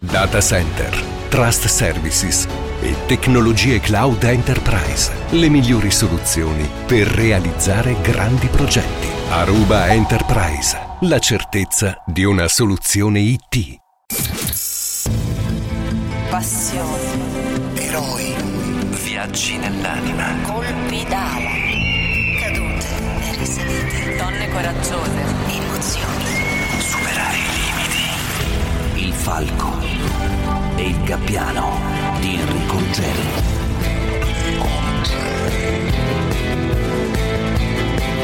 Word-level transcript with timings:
Data 0.00 0.40
center, 0.40 0.96
trust 1.28 1.66
services 1.66 2.46
e 2.80 2.94
tecnologie 3.06 3.80
cloud 3.80 4.22
enterprise. 4.22 5.10
Le 5.30 5.48
migliori 5.48 5.90
soluzioni 5.90 6.70
per 6.86 7.08
realizzare 7.08 8.00
grandi 8.00 8.46
progetti. 8.46 9.08
Aruba 9.30 9.88
Enterprise. 9.88 10.78
La 11.00 11.18
certezza 11.18 12.00
di 12.06 12.22
una 12.22 12.46
soluzione 12.46 13.18
IT. 13.18 13.80
Passione. 16.30 17.74
Eroi. 17.74 18.34
Viaggi 19.02 19.56
nell'anima. 19.56 20.32
Colpi 20.42 21.04
d'ala. 21.08 21.50
Cadute 22.38 22.86
e 23.20 23.36
risalite. 23.36 24.16
Donne 24.16 24.48
coraggiose. 24.48 25.24
Emozioni. 25.48 26.24
Superare 26.78 27.36
i 27.36 27.48
limiti. 28.94 29.06
Il 29.06 29.12
falco 29.12 29.87
il 30.82 31.02
gabbiano 31.02 31.80
di 32.20 32.36
Enrico 32.36 32.78
Ruggeri. 32.78 33.58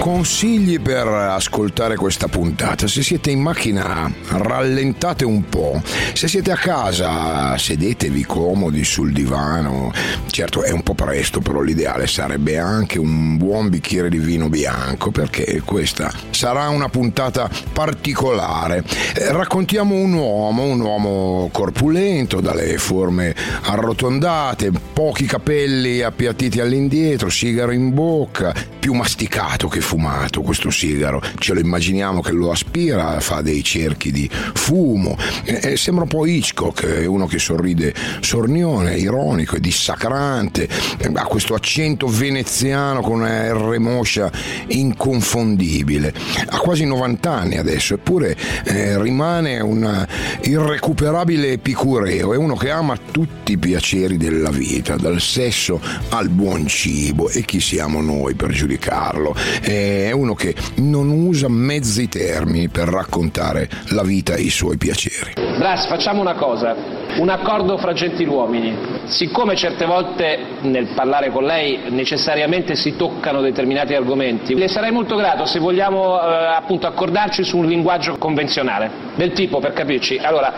Consigli 0.04 0.80
per 0.80 1.06
ascoltare 1.06 1.96
questa 1.96 2.28
puntata. 2.28 2.86
Se 2.86 3.02
siete 3.02 3.30
in 3.30 3.40
macchina, 3.40 4.12
rallentate 4.32 5.24
un 5.24 5.48
po'. 5.48 5.80
Se 6.12 6.28
siete 6.28 6.50
a 6.52 6.56
casa, 6.56 7.56
sedetevi 7.56 8.22
comodi 8.26 8.84
sul 8.84 9.14
divano. 9.14 9.90
Certo, 10.26 10.62
è 10.62 10.72
un 10.72 10.82
po' 10.82 10.92
presto, 10.92 11.40
però 11.40 11.62
l'ideale 11.62 12.06
sarebbe 12.06 12.58
anche 12.58 12.98
un 12.98 13.38
buon 13.38 13.70
bicchiere 13.70 14.10
di 14.10 14.18
vino 14.18 14.50
bianco, 14.50 15.10
perché 15.10 15.62
questa 15.64 16.12
sarà 16.28 16.68
una 16.68 16.90
puntata 16.90 17.48
particolare. 17.72 18.84
Eh, 19.14 19.32
raccontiamo 19.32 19.94
un 19.94 20.12
uomo, 20.12 20.64
un 20.64 20.80
uomo 20.80 21.48
corpulento, 21.50 22.42
dalle 22.42 22.76
forme 22.76 23.34
arrotondate, 23.62 24.70
pochi 24.92 25.24
capelli 25.24 26.02
appiattiti 26.02 26.60
all'indietro, 26.60 27.30
sigaro 27.30 27.72
in 27.72 27.94
bocca, 27.94 28.52
più 28.78 28.92
masticato 28.92 29.66
che 29.66 29.80
fumato 29.94 30.42
questo 30.42 30.70
sigaro. 30.70 31.22
Ce 31.38 31.54
lo 31.54 31.60
immaginiamo 31.60 32.20
che 32.20 32.32
lo 32.32 32.50
aspira, 32.50 33.20
fa 33.20 33.42
dei 33.42 33.62
cerchi 33.62 34.10
di 34.10 34.28
fumo. 34.28 35.16
Eh, 35.44 35.60
eh, 35.62 35.76
sembra 35.76 36.02
un 36.02 36.08
po' 36.08 36.26
Hitchcock, 36.26 36.84
è 36.84 37.06
uno 37.06 37.26
che 37.26 37.38
sorride 37.38 37.94
sornione, 38.20 38.96
ironico 38.96 39.54
e 39.54 39.60
dissacrante, 39.60 40.68
eh, 40.98 41.10
ha 41.14 41.24
questo 41.26 41.54
accento 41.54 42.08
veneziano 42.08 43.02
con 43.02 43.20
una 43.20 43.52
R 43.52 43.78
moscia 43.78 44.32
inconfondibile. 44.66 46.12
Ha 46.46 46.58
quasi 46.58 46.84
90 46.84 47.30
anni 47.30 47.56
adesso, 47.56 47.94
eppure 47.94 48.36
eh, 48.64 49.00
rimane 49.00 49.60
un 49.60 50.06
irrecuperabile 50.42 51.52
epicureo, 51.52 52.32
è 52.32 52.36
uno 52.36 52.56
che 52.56 52.70
ama 52.70 52.98
tutti 53.12 53.52
i 53.52 53.58
piaceri 53.58 54.16
della 54.16 54.50
vita, 54.50 54.96
dal 54.96 55.20
sesso 55.20 55.80
al 56.08 56.30
buon 56.30 56.66
cibo 56.66 57.28
e 57.28 57.44
chi 57.44 57.60
siamo 57.60 58.00
noi 58.00 58.34
per 58.34 58.50
giudicarlo. 58.50 59.36
È 59.84 60.12
uno 60.12 60.34
che 60.34 60.54
non 60.76 61.10
usa 61.10 61.48
mezzi 61.48 62.08
termini 62.08 62.68
per 62.68 62.88
raccontare 62.88 63.68
la 63.90 64.02
vita 64.02 64.34
e 64.34 64.42
i 64.42 64.50
suoi 64.50 64.78
piaceri. 64.78 65.32
Bras, 65.58 65.86
facciamo 65.86 66.20
una 66.20 66.34
cosa, 66.34 66.74
un 67.18 67.28
accordo 67.28 67.76
fra 67.76 67.92
gentiluomini. 67.92 69.02
Siccome 69.04 69.56
certe 69.56 69.84
volte 69.84 70.38
nel 70.62 70.88
parlare 70.94 71.30
con 71.30 71.44
lei 71.44 71.90
necessariamente 71.90 72.74
si 72.76 72.96
toccano 72.96 73.40
determinati 73.42 73.94
argomenti, 73.94 74.54
le 74.54 74.68
sarei 74.68 74.90
molto 74.90 75.16
grato 75.16 75.44
se 75.44 75.58
vogliamo 75.58 76.20
eh, 76.20 76.54
appunto 76.56 76.86
accordarci 76.86 77.44
su 77.44 77.58
un 77.58 77.66
linguaggio 77.66 78.16
convenzionale, 78.16 78.90
del 79.16 79.32
tipo, 79.32 79.58
per 79.60 79.72
capirci, 79.74 80.16
allora, 80.16 80.52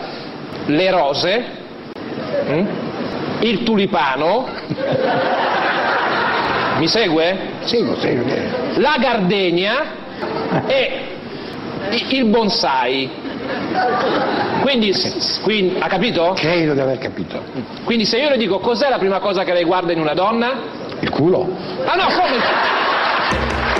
le 0.65 0.91
rose, 0.91 1.45
mm? 2.49 2.65
il 3.41 3.63
tulipano, 3.63 4.47
mi 6.77 6.87
segue? 6.87 7.37
Seguo, 7.61 7.99
seguo. 7.99 8.25
La 8.75 8.97
gardenia 8.99 9.85
e 10.67 11.01
il 12.09 12.25
bonsai. 12.25 13.09
Quindi, 14.61 14.93
quindi, 15.43 15.75
ha 15.79 15.87
capito? 15.87 16.33
Credo 16.35 16.73
di 16.73 16.79
aver 16.79 16.97
capito. 16.97 17.41
Quindi 17.83 18.05
se 18.05 18.17
io 18.17 18.29
le 18.29 18.37
dico 18.37 18.59
cos'è 18.59 18.89
la 18.89 18.97
prima 18.97 19.19
cosa 19.19 19.43
che 19.43 19.53
lei 19.53 19.63
guarda 19.63 19.91
in 19.91 19.99
una 19.99 20.13
donna? 20.13 20.75
Il 20.99 21.09
culo? 21.09 21.47
Ah 21.85 21.95
no, 21.95 22.05
come? 22.07 23.76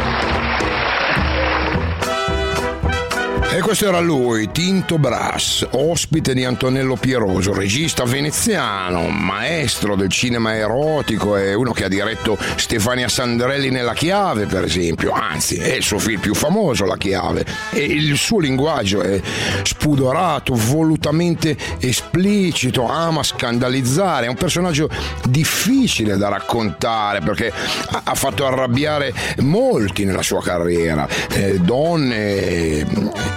E 3.50 3.62
questo 3.62 3.88
era 3.88 4.00
lui, 4.00 4.52
Tinto 4.52 5.00
Brass, 5.00 5.66
ospite 5.72 6.34
di 6.34 6.44
Antonello 6.44 6.96
Pieroso, 6.96 7.54
regista 7.54 8.04
veneziano, 8.04 9.08
maestro 9.08 9.96
del 9.96 10.10
cinema 10.10 10.56
erotico, 10.56 11.36
è 11.36 11.54
uno 11.54 11.72
che 11.72 11.86
ha 11.86 11.88
diretto 11.88 12.38
Stefania 12.56 13.08
Sandrelli 13.08 13.70
nella 13.70 13.94
Chiave, 13.94 14.46
per 14.46 14.64
esempio, 14.64 15.12
anzi, 15.12 15.56
è 15.56 15.74
il 15.74 15.82
suo 15.82 15.98
film 15.98 16.20
più 16.20 16.36
famoso, 16.36 16.86
La 16.86 16.98
Chiave, 16.98 17.46
e 17.72 17.84
il 17.84 18.16
suo 18.18 18.40
linguaggio 18.40 19.02
è 19.02 19.20
spudorato, 19.64 20.54
volutamente 20.54 21.58
esplicito, 21.80 22.86
ama 22.88 23.24
scandalizzare, 23.24 24.28
è 24.28 24.30
un 24.30 24.36
personaggio 24.36 24.88
difficile 25.28 26.18
da 26.18 26.28
raccontare 26.28 27.22
perché 27.22 27.52
ha 27.52 28.08
ha 28.08 28.16
fatto 28.16 28.46
arrabbiare 28.46 29.14
molti 29.40 30.06
nella 30.06 30.22
sua 30.22 30.42
carriera, 30.42 31.08
eh, 31.30 31.60
donne, 31.60 32.86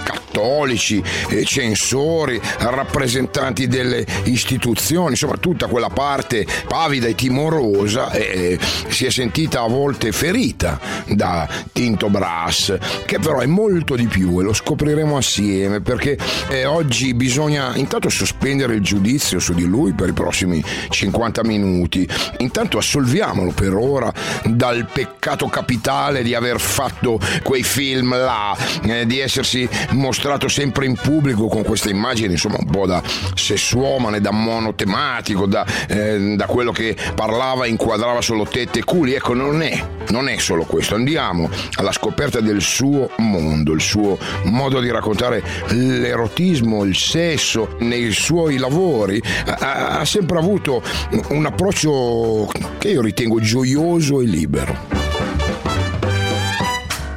eh, 0.07 0.20
cattolici, 0.31 1.03
eh, 1.29 1.43
censori, 1.43 2.39
rappresentanti 2.59 3.67
delle 3.67 4.05
istituzioni, 4.23 5.11
insomma 5.11 5.35
tutta 5.37 5.67
quella 5.67 5.89
parte 5.89 6.47
pavida 6.67 7.07
e 7.07 7.15
timorosa 7.15 8.11
eh, 8.11 8.57
si 8.87 9.05
è 9.05 9.09
sentita 9.09 9.61
a 9.61 9.67
volte 9.67 10.13
ferita 10.13 10.79
da 11.07 11.47
Tinto 11.73 12.09
Brass, 12.09 12.77
che 13.05 13.19
però 13.19 13.39
è 13.39 13.45
molto 13.45 13.95
di 13.95 14.07
più 14.07 14.39
e 14.39 14.43
lo 14.43 14.53
scopriremo 14.53 15.17
assieme 15.17 15.81
perché 15.81 16.17
eh, 16.49 16.65
oggi 16.65 17.13
bisogna 17.13 17.75
intanto 17.75 18.09
sospendere 18.09 18.75
il 18.75 18.81
giudizio 18.81 19.39
su 19.39 19.53
di 19.53 19.65
lui 19.65 19.91
per 19.93 20.09
i 20.09 20.13
prossimi 20.13 20.63
50 20.89 21.43
minuti, 21.43 22.07
intanto 22.37 22.77
assolviamolo 22.77 23.51
per 23.51 23.73
ora 23.73 24.11
dal 24.45 24.87
peccato 24.91 25.47
capitale 25.47 26.23
di 26.23 26.33
aver 26.33 26.59
fatto 26.59 27.19
quei 27.43 27.63
film 27.63 28.15
là, 28.15 28.55
eh, 28.83 29.05
di 29.05 29.19
essersi 29.19 29.67
mostrato 29.89 30.20
sempre 30.47 30.85
in 30.85 30.95
pubblico 30.95 31.47
con 31.47 31.63
queste 31.63 31.89
immagini 31.89 32.33
insomma 32.33 32.57
un 32.59 32.69
po' 32.69 32.85
da 32.85 33.01
sessuomane, 33.33 34.21
da 34.21 34.31
monotematico, 34.31 35.45
da, 35.45 35.65
eh, 35.87 36.35
da 36.35 36.45
quello 36.45 36.71
che 36.71 36.95
parlava 37.15 37.65
inquadrava 37.65 38.21
solo 38.21 38.45
tette 38.45 38.79
e 38.79 38.83
culi, 38.83 39.13
ecco 39.13 39.33
non 39.33 39.61
è, 39.61 39.83
non 40.09 40.29
è 40.29 40.37
solo 40.37 40.63
questo, 40.63 40.95
andiamo 40.95 41.49
alla 41.75 41.91
scoperta 41.91 42.39
del 42.39 42.61
suo 42.61 43.09
mondo, 43.17 43.73
il 43.73 43.81
suo 43.81 44.17
modo 44.43 44.79
di 44.79 44.91
raccontare 44.91 45.43
l'erotismo, 45.69 46.83
il 46.83 46.95
sesso 46.95 47.75
nei 47.79 48.11
suoi 48.11 48.57
lavori, 48.57 49.21
ha, 49.45 49.99
ha 49.99 50.05
sempre 50.05 50.37
avuto 50.37 50.81
un 51.29 51.45
approccio 51.45 52.49
che 52.77 52.89
io 52.89 53.01
ritengo 53.01 53.39
gioioso 53.39 54.21
e 54.21 54.25
libero. 54.25 54.77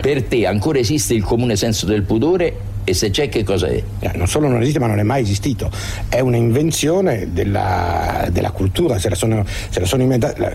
Per 0.00 0.22
te 0.24 0.46
ancora 0.46 0.78
esiste 0.78 1.14
il 1.14 1.22
comune 1.22 1.56
senso 1.56 1.86
del 1.86 2.02
pudore 2.02 2.72
e 2.84 2.94
se 2.94 3.10
c'è 3.10 3.28
che 3.28 3.42
cosa 3.44 3.66
è? 3.68 3.82
Eh, 4.00 4.10
Non 4.14 4.26
solo 4.26 4.46
non 4.48 4.60
esiste, 4.62 4.78
ma 4.78 4.86
non 4.86 4.98
è 4.98 5.02
mai 5.02 5.22
esistito. 5.22 5.70
È 6.08 6.20
un'invenzione 6.20 7.28
della, 7.32 8.28
della 8.30 8.50
cultura, 8.50 8.98
se 8.98 9.08
la 9.08 9.14
sono, 9.14 9.44
se 9.70 9.80
la 9.80 9.86
sono 9.86 10.02
inventata. 10.02 10.52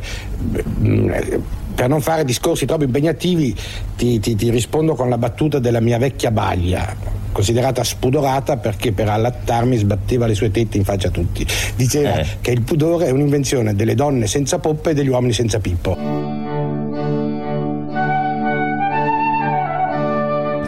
mm, 0.79 1.12
Per 1.75 1.88
non 1.88 2.01
fare 2.01 2.25
discorsi 2.25 2.66
troppo 2.66 2.84
impegnativi, 2.84 3.56
ti, 3.95 4.19
ti- 4.19 4.35
ti 4.35 4.50
rispondo 4.50 4.95
con 4.95 5.07
la 5.07 5.18
battuta 5.18 5.59
della 5.59 5.79
mia 5.79 5.97
vecchia 5.97 6.29
baglia, 6.29 6.94
considerata 7.31 7.85
spudorata 7.85 8.57
perché 8.57 8.91
per 8.91 9.07
allattarmi 9.07 9.78
sbatteva 9.78 10.25
le 10.28 10.34
sue 10.35 10.51
tette 10.51 10.75
in 10.78 10.84
faccia 10.84 11.07
a 11.07 11.12
tutti. 11.12 11.45
Diceva 11.78 12.18
Eh. 12.19 12.25
che 12.42 12.51
il 12.51 12.63
pudore 12.63 13.06
è 13.06 13.12
un'invenzione 13.12 13.75
delle 13.75 13.95
donne 13.95 14.27
senza 14.27 14.59
poppe 14.59 14.89
e 14.89 14.94
degli 14.94 15.07
uomini 15.07 15.31
senza 15.31 15.59
pippo. 15.59 15.95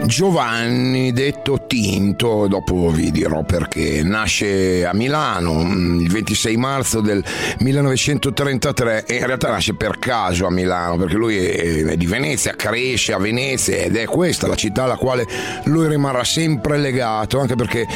Giovanni, 0.06 1.12
detto 1.12 1.64
Tinto, 1.66 2.46
dopo 2.48 2.90
vi 2.90 3.10
dirò 3.10 3.44
perché, 3.44 4.02
nasce 4.02 4.84
a 4.84 4.92
Milano 4.92 5.64
mm, 5.64 6.00
il 6.00 6.10
26 6.10 6.56
marzo 6.56 7.00
del 7.00 7.24
1933 7.60 9.04
e 9.06 9.16
in 9.16 9.26
realtà 9.26 9.50
nasce 9.50 9.74
per 9.74 9.98
caso 9.98 10.46
a 10.46 10.50
Milano 10.50 10.96
perché 10.96 11.14
lui 11.14 11.36
è, 11.36 11.96
di 11.96 12.06
Venezia, 12.06 12.54
cresce 12.54 13.12
a 13.12 13.18
Venezia 13.18 13.76
ed 13.76 13.96
è 13.96 14.04
questa 14.04 14.46
la 14.48 14.56
città 14.56 14.84
alla 14.84 14.96
quale 14.96 15.26
lui 15.64 15.88
rimarrà 15.88 16.24
sempre 16.24 16.78
legato, 16.78 17.38
anche 17.38 17.54
perché 17.54 17.86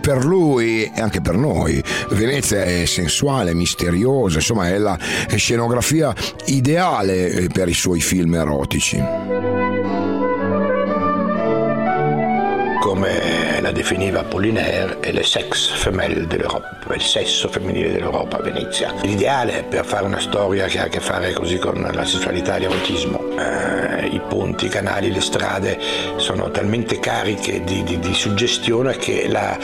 per 0.00 0.24
lui 0.24 0.84
e 0.84 1.00
anche 1.00 1.20
per 1.20 1.36
noi 1.36 1.82
Venezia 2.10 2.64
è 2.64 2.86
sensuale, 2.86 3.54
misteriosa, 3.54 4.38
insomma 4.38 4.68
è 4.68 4.78
la 4.78 4.98
scenografia 5.34 6.14
ideale 6.46 7.28
eh, 7.28 7.46
per 7.48 7.68
i 7.68 7.74
suoi 7.74 8.00
film 8.00 8.34
erotici. 8.34 9.69
Come 12.80 13.60
la 13.60 13.72
definiva 13.72 14.20
Apollinaire, 14.20 15.00
è 15.00 15.12
le 15.12 15.22
sex 15.22 15.70
femelle 15.74 16.26
dell'Europa, 16.26 16.94
il 16.94 17.02
sesso 17.02 17.46
femminile 17.48 17.92
dell'Europa 17.92 18.38
a 18.38 18.42
Venezia. 18.42 18.94
L'ideale 19.02 19.64
per 19.68 19.84
fare 19.84 20.06
una 20.06 20.18
storia 20.18 20.66
che 20.66 20.78
ha 20.78 20.84
a 20.84 20.88
che 20.88 20.98
fare 20.98 21.32
così 21.34 21.58
con 21.58 21.88
la 21.92 22.04
sessualità 22.06 22.56
e 22.56 22.60
l'erotismo. 22.60 23.20
Eh, 23.38 23.69
I 24.10 24.20
ponti, 24.28 24.66
i 24.66 24.68
canali, 24.68 25.12
le 25.12 25.20
strade 25.20 25.78
sono 26.16 26.50
talmente 26.50 26.98
cariche 26.98 27.62
di, 27.64 27.82
di, 27.82 27.98
di 27.98 28.14
suggestione 28.14 28.96
che 28.96 29.28
la 29.28 29.58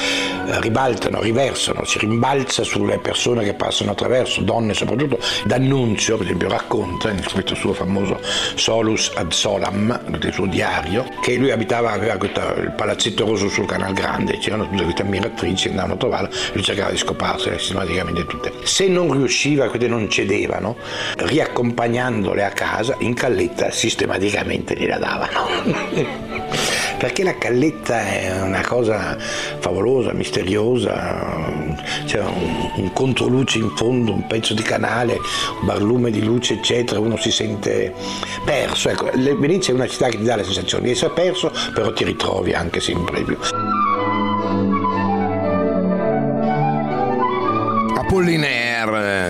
ribaltano, 0.61 1.21
riversano, 1.21 1.85
si 1.85 1.99
rimbalza 1.99 2.63
sulle 2.63 2.99
persone 2.99 3.45
che 3.45 3.55
passano 3.55 3.93
attraverso, 3.93 4.43
donne 4.43 4.75
soprattutto. 4.75 5.19
D'Annunzio, 5.45 6.17
per 6.17 6.27
esempio, 6.27 6.49
racconta 6.49 7.11
in 7.11 7.23
questo 7.33 7.55
suo 7.55 7.73
famoso 7.73 8.21
Solus 8.55 9.13
ad 9.15 9.33
Solam, 9.33 10.19
del 10.19 10.33
suo 10.33 10.47
diario, 10.47 11.09
che 11.21 11.37
lui 11.37 11.51
abitava, 11.51 11.93
aveva 11.93 12.17
questo, 12.17 12.41
il 12.59 12.73
palazzetto 12.77 13.25
rosso 13.25 13.49
sul 13.49 13.67
Canal 13.67 13.93
Grande, 13.93 14.39
c'erano 14.39 14.69
tutte 14.69 14.85
queste 14.85 15.03
ammiratrici 15.03 15.69
andavano 15.69 15.95
a 15.95 15.97
trovarlo, 15.97 16.29
lui 16.53 16.63
cercava 16.63 16.91
di 16.91 16.99
scoparsele 16.99 17.59
sistematicamente 17.59 18.27
tutte. 18.27 18.53
Se 18.63 18.87
non 18.87 19.13
riusciva, 19.13 19.69
quelle 19.69 19.89
non 19.89 20.09
cedevano, 20.09 20.77
riaccompagnandole 21.17 22.45
a 22.45 22.51
casa, 22.51 22.95
in 22.99 23.15
calletta 23.15 23.71
sistematicamente 23.71 24.36
gliela 24.75 24.99
davano. 24.99 25.47
Perché 26.99 27.23
la 27.23 27.37
calletta 27.37 28.07
è 28.07 28.41
una 28.43 28.65
cosa 28.65 29.17
favolosa, 29.59 30.13
misteriosa, 30.15 31.75
c'è 32.07 32.21
un, 32.21 32.71
un 32.77 32.93
controluce 32.93 33.59
in 33.59 33.71
fondo, 33.77 34.13
un 34.13 34.27
pezzo 34.27 34.55
di 34.55 34.63
canale, 34.63 35.19
un 35.61 35.67
barlume 35.67 36.11
di 36.11 36.25
luce, 36.25 36.55
eccetera, 36.55 36.99
uno 36.99 37.19
si 37.19 37.31
sente 37.31 37.93
perso. 38.45 38.89
Ecco, 38.89 39.11
Venezia 39.13 39.73
è 39.73 39.77
una 39.77 39.87
città 39.87 40.09
che 40.09 40.17
ti 40.17 40.25
dà 40.25 40.37
la 40.37 40.45
sensazione 40.45 40.85
di 40.85 40.91
essere 40.93 41.13
perso, 41.13 41.53
però 41.75 41.93
ti 41.93 42.05
ritrovi 42.05 42.53
anche 42.55 42.81
sempre 42.81 43.23
più. 43.23 43.37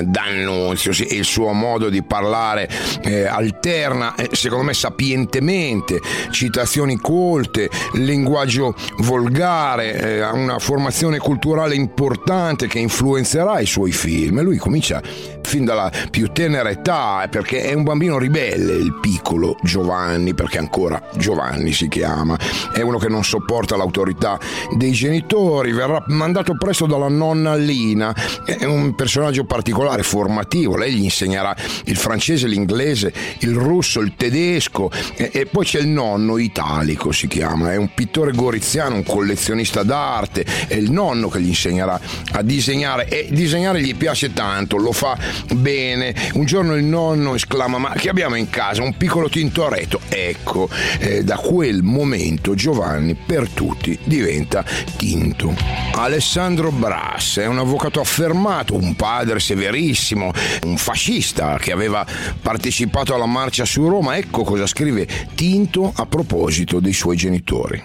D'Annunzio 0.04 0.92
sì, 0.92 1.16
il 1.16 1.24
suo 1.24 1.52
modo 1.52 1.88
di 1.88 2.02
parlare 2.02 2.68
eh, 3.02 3.24
alterna 3.24 4.14
eh, 4.14 4.30
secondo 4.32 4.64
me 4.64 4.74
sapientemente 4.74 6.00
citazioni 6.30 6.96
colte 6.98 7.70
linguaggio 7.94 8.74
volgare 8.98 9.94
eh, 9.94 10.20
ha 10.20 10.32
una 10.32 10.58
formazione 10.58 11.18
culturale 11.18 11.74
importante 11.74 12.66
che 12.66 12.78
influenzerà 12.78 13.60
i 13.60 13.66
suoi 13.66 13.92
film. 13.92 14.38
E 14.38 14.42
lui 14.42 14.56
comincia 14.56 15.02
fin 15.46 15.64
dalla 15.64 15.90
più 16.10 16.32
tenera 16.32 16.68
età 16.68 17.26
perché 17.30 17.62
è 17.62 17.72
un 17.72 17.84
bambino 17.84 18.18
ribelle 18.18 18.72
il 18.72 18.98
piccolo 19.00 19.56
Giovanni 19.62 20.34
perché 20.34 20.58
ancora 20.58 21.00
Giovanni 21.16 21.72
si 21.72 21.88
chiama 21.88 22.36
è 22.72 22.80
uno 22.82 22.98
che 22.98 23.08
non 23.08 23.24
sopporta 23.24 23.76
l'autorità 23.76 24.38
dei 24.76 24.92
genitori 24.92 25.72
verrà 25.72 26.02
mandato 26.08 26.56
presto 26.56 26.86
dalla 26.86 27.08
nonna 27.08 27.54
Lina 27.54 28.14
è 28.44 28.64
un 28.64 28.94
personaggio 28.94 29.44
particolare, 29.44 30.02
formativo. 30.02 30.76
Lei 30.76 30.94
gli 30.94 31.04
insegnerà 31.04 31.54
il 31.84 31.96
francese, 31.96 32.46
l'inglese, 32.46 33.12
il 33.40 33.54
russo, 33.54 34.00
il 34.00 34.14
tedesco 34.16 34.90
e, 35.14 35.30
e 35.32 35.46
poi 35.46 35.64
c'è 35.64 35.80
il 35.80 35.88
nonno 35.88 36.38
italico, 36.38 37.12
si 37.12 37.26
chiama. 37.28 37.72
È 37.72 37.76
un 37.76 37.90
pittore 37.94 38.32
goriziano, 38.32 38.96
un 38.96 39.04
collezionista 39.04 39.82
d'arte. 39.82 40.44
È 40.66 40.74
il 40.74 40.90
nonno 40.90 41.28
che 41.28 41.40
gli 41.40 41.48
insegnerà 41.48 41.98
a 42.32 42.42
disegnare 42.42 43.08
e 43.08 43.28
disegnare 43.30 43.80
gli 43.80 43.94
piace 43.94 44.32
tanto, 44.32 44.76
lo 44.76 44.92
fa 44.92 45.16
bene. 45.54 46.14
Un 46.34 46.44
giorno 46.44 46.74
il 46.74 46.84
nonno 46.84 47.34
esclama: 47.34 47.78
Ma 47.78 47.92
che 47.92 48.08
abbiamo 48.08 48.36
in 48.36 48.50
casa? 48.50 48.82
Un 48.82 48.96
piccolo 48.96 49.28
tintoretto. 49.28 50.00
Ecco, 50.08 50.68
eh, 50.98 51.24
da 51.24 51.36
quel 51.36 51.82
momento 51.82 52.54
Giovanni 52.54 53.14
per 53.14 53.48
tutti 53.48 53.98
diventa 54.04 54.64
tinto. 54.96 55.54
Alessandro 55.94 56.70
Brass 56.70 57.38
è 57.38 57.46
un 57.46 57.58
avvocato 57.58 58.00
affermato, 58.00 58.74
un 58.74 58.94
padre 58.94 59.40
severissimo, 59.40 60.30
un 60.64 60.76
fascista 60.76 61.58
che 61.58 61.72
aveva 61.72 62.04
partecipato 62.40 63.14
alla 63.14 63.26
marcia 63.26 63.64
su 63.64 63.88
Roma. 63.88 64.16
Ecco 64.16 64.44
cosa 64.44 64.66
scrive 64.66 65.06
Tinto 65.34 65.92
a 65.94 66.06
proposito 66.06 66.80
dei 66.80 66.92
suoi 66.92 67.16
genitori. 67.16 67.82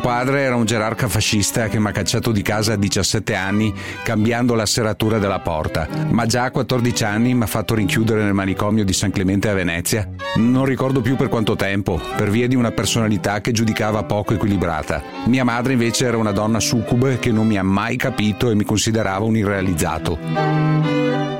Padre 0.00 0.40
era 0.40 0.56
un 0.56 0.64
gerarca 0.64 1.08
fascista 1.08 1.68
che 1.68 1.78
mi 1.78 1.88
ha 1.88 1.92
cacciato 1.92 2.32
di 2.32 2.42
casa 2.42 2.72
a 2.72 2.76
17 2.76 3.34
anni 3.34 3.72
cambiando 4.02 4.54
la 4.54 4.66
serratura 4.66 5.18
della 5.18 5.40
porta, 5.40 5.86
ma 6.08 6.26
già 6.26 6.44
a 6.44 6.50
14 6.50 7.04
anni 7.04 7.34
mi 7.34 7.42
ha 7.42 7.46
fatto 7.46 7.74
rinchiudere 7.74 8.22
nel 8.22 8.32
manicomio 8.32 8.84
di 8.84 8.92
San 8.92 9.10
Clemente 9.10 9.48
a 9.48 9.54
Venezia. 9.54 10.08
Non 10.36 10.64
ricordo 10.64 11.00
più 11.00 11.16
per 11.16 11.28
quanto 11.28 11.54
tempo, 11.54 12.00
per 12.16 12.30
via 12.30 12.48
di 12.48 12.56
una 12.56 12.70
personalità 12.70 13.40
che 13.40 13.52
giudicava 13.52 14.02
poco 14.04 14.34
equilibrata. 14.34 15.02
Mia 15.26 15.44
madre 15.44 15.74
invece 15.74 16.06
era 16.06 16.16
una 16.16 16.32
donna 16.32 16.60
succube 16.60 17.18
che 17.18 17.30
non 17.30 17.46
mi 17.46 17.58
ha 17.58 17.62
mai 17.62 17.96
capito 17.96 18.50
e 18.50 18.54
mi 18.54 18.64
considerava 18.64 19.24
un 19.24 19.36
irrealizzato. 19.36 21.39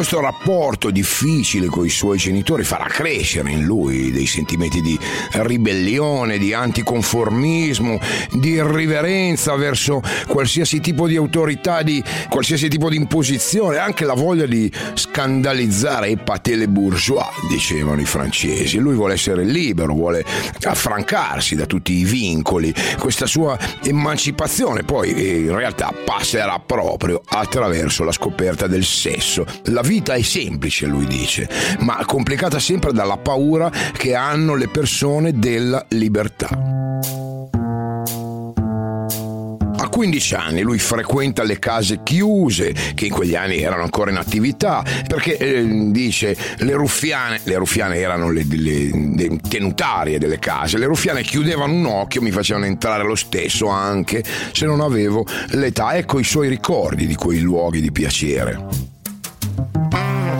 Questo 0.00 0.20
rapporto 0.20 0.90
difficile 0.90 1.66
con 1.66 1.84
i 1.84 1.90
suoi 1.90 2.16
genitori 2.16 2.64
farà 2.64 2.86
crescere 2.86 3.50
in 3.50 3.64
lui 3.64 4.10
dei 4.10 4.24
sentimenti 4.24 4.80
di 4.80 4.98
ribellione, 5.32 6.38
di 6.38 6.54
anticonformismo, 6.54 8.00
di 8.30 8.52
irriverenza 8.52 9.54
verso 9.56 10.00
qualsiasi 10.26 10.80
tipo 10.80 11.06
di 11.06 11.16
autorità, 11.16 11.82
di 11.82 12.02
qualsiasi 12.30 12.68
tipo 12.68 12.88
di 12.88 12.96
imposizione, 12.96 13.76
anche 13.76 14.06
la 14.06 14.14
voglia 14.14 14.46
di 14.46 14.72
scandalizzare 14.94 16.08
e 16.08 16.16
pater 16.16 16.56
les 16.56 16.68
bourgeois, 16.68 17.28
dicevano 17.50 18.00
i 18.00 18.06
francesi. 18.06 18.78
Lui 18.78 18.94
vuole 18.94 19.12
essere 19.12 19.44
libero, 19.44 19.92
vuole 19.92 20.24
affrancarsi 20.62 21.54
da 21.56 21.66
tutti 21.66 21.92
i 21.92 22.04
vincoli. 22.04 22.72
Questa 22.98 23.26
sua 23.26 23.58
emancipazione 23.82 24.82
poi 24.82 25.10
in 25.10 25.54
realtà 25.54 25.92
passerà 26.06 26.58
proprio 26.58 27.20
attraverso 27.22 28.02
la 28.02 28.12
scoperta 28.12 28.66
del 28.66 28.84
sesso. 28.84 29.44
La 29.64 29.88
vita 29.90 30.14
è 30.14 30.22
semplice, 30.22 30.86
lui 30.86 31.04
dice, 31.04 31.48
ma 31.80 32.04
complicata 32.06 32.60
sempre 32.60 32.92
dalla 32.92 33.16
paura 33.16 33.72
che 33.96 34.14
hanno 34.14 34.54
le 34.54 34.68
persone 34.68 35.36
della 35.36 35.84
libertà. 35.88 36.48
A 39.76 39.88
15 39.88 40.34
anni 40.36 40.60
lui 40.60 40.78
frequenta 40.78 41.42
le 41.42 41.58
case 41.58 42.04
chiuse, 42.04 42.72
che 42.94 43.06
in 43.06 43.12
quegli 43.12 43.34
anni 43.34 43.60
erano 43.60 43.82
ancora 43.82 44.12
in 44.12 44.18
attività, 44.18 44.84
perché 45.08 45.36
eh, 45.36 45.90
dice 45.90 46.36
le 46.58 46.74
ruffiane, 46.74 47.40
le 47.42 47.56
ruffiane 47.56 47.96
erano 47.96 48.30
le, 48.30 48.44
le, 48.48 48.90
le, 49.16 49.38
tenutarie 49.48 50.20
delle 50.20 50.38
case, 50.38 50.78
le 50.78 50.86
ruffiane 50.86 51.22
chiudevano 51.22 51.72
un 51.72 51.86
occhio, 51.86 52.22
mi 52.22 52.30
facevano 52.30 52.66
entrare 52.66 53.02
lo 53.02 53.16
stesso 53.16 53.66
anche 53.66 54.22
se 54.52 54.66
non 54.66 54.80
avevo 54.80 55.26
l'età. 55.48 55.96
Ecco 55.96 56.20
i 56.20 56.24
suoi 56.24 56.48
ricordi 56.48 57.08
di 57.08 57.16
quei 57.16 57.40
luoghi 57.40 57.80
di 57.80 57.90
piacere. 57.90 58.98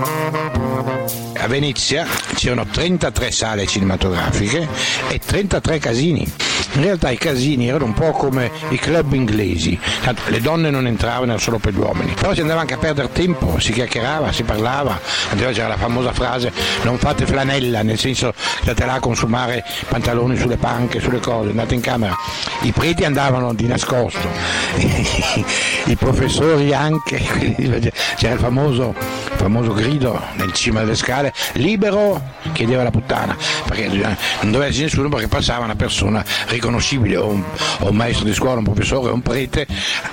A 0.03 1.47
Venezia 1.47 2.07
c'erano 2.35 2.67
33 2.67 3.31
sale 3.31 3.67
cinematografiche 3.67 4.67
e 5.09 5.19
33 5.19 5.79
casini. 5.79 6.50
In 6.75 6.83
realtà 6.83 7.11
i 7.11 7.19
casini 7.19 7.69
erano 7.69 7.87
un 7.87 7.95
po' 7.95 8.13
come 8.13 8.51
i 8.71 8.79
club 8.79 9.13
inglesi, 9.13 9.79
Tanto 10.03 10.23
le 10.29 10.41
donne 10.41 10.71
non 10.71 10.87
entravano, 10.87 11.25
erano 11.25 11.39
solo 11.39 11.59
per 11.59 11.75
gli 11.75 11.79
uomini, 11.79 12.15
però 12.15 12.33
si 12.33 12.41
andava 12.41 12.61
anche 12.61 12.75
a 12.75 12.79
perdere 12.79 13.11
tempo, 13.13 13.59
si 13.59 13.73
chiacchierava, 13.73 14.33
si 14.33 14.45
parlava, 14.45 14.99
c'era 15.37 15.69
la 15.69 15.77
famosa 15.77 16.13
frase 16.13 16.53
non 16.83 16.99
fate 16.99 17.27
flanella, 17.27 17.83
nel 17.83 17.99
senso 17.99 18.33
state 18.37 18.85
là 18.85 18.95
a 18.95 19.01
consumare 19.01 19.65
pantaloni 19.89 20.37
sulle 20.37 20.57
panche, 20.57 21.01
sulle 21.01 21.21
cose, 21.21 21.51
andate 21.51 21.75
in 21.75 21.81
camera. 21.81 22.15
I 22.63 22.73
preti 22.73 23.05
andavano 23.05 23.53
di 23.53 23.67
nascosto, 23.67 24.29
i 25.87 25.97
professori 25.97 26.73
anche, 26.73 27.19
c'era 28.17 28.35
il 28.35 28.41
famoso, 28.41 28.95
famoso 29.35 29.73
grido 29.73 30.21
nel 30.35 30.53
cima 30.53 30.81
delle 30.81 30.97
scale, 30.97 31.33
libero, 31.55 32.21
chiedeva 32.53 32.83
la 32.83 32.91
puttana, 32.91 33.37
perché 33.67 33.89
non 33.89 34.17
doveva 34.51 34.65
esserci 34.65 34.83
nessuno 34.83 35.09
perché 35.09 35.29
passava 35.29 35.65
una 35.65 35.77
persona 35.77 36.25
riconoscibile, 36.61 37.17
o 37.17 37.29
un, 37.29 37.43
o 37.81 37.89
un 37.89 37.97
maestro 37.97 38.27
di 38.27 38.35
scuola, 38.35 38.59
un 38.59 38.65
professore, 38.65 39.11
un 39.11 39.23
prete, 39.23 39.67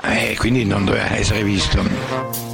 e 0.04 0.36
quindi 0.38 0.64
non 0.64 0.86
doveva 0.86 1.16
essere 1.16 1.44
visto. 1.44 2.47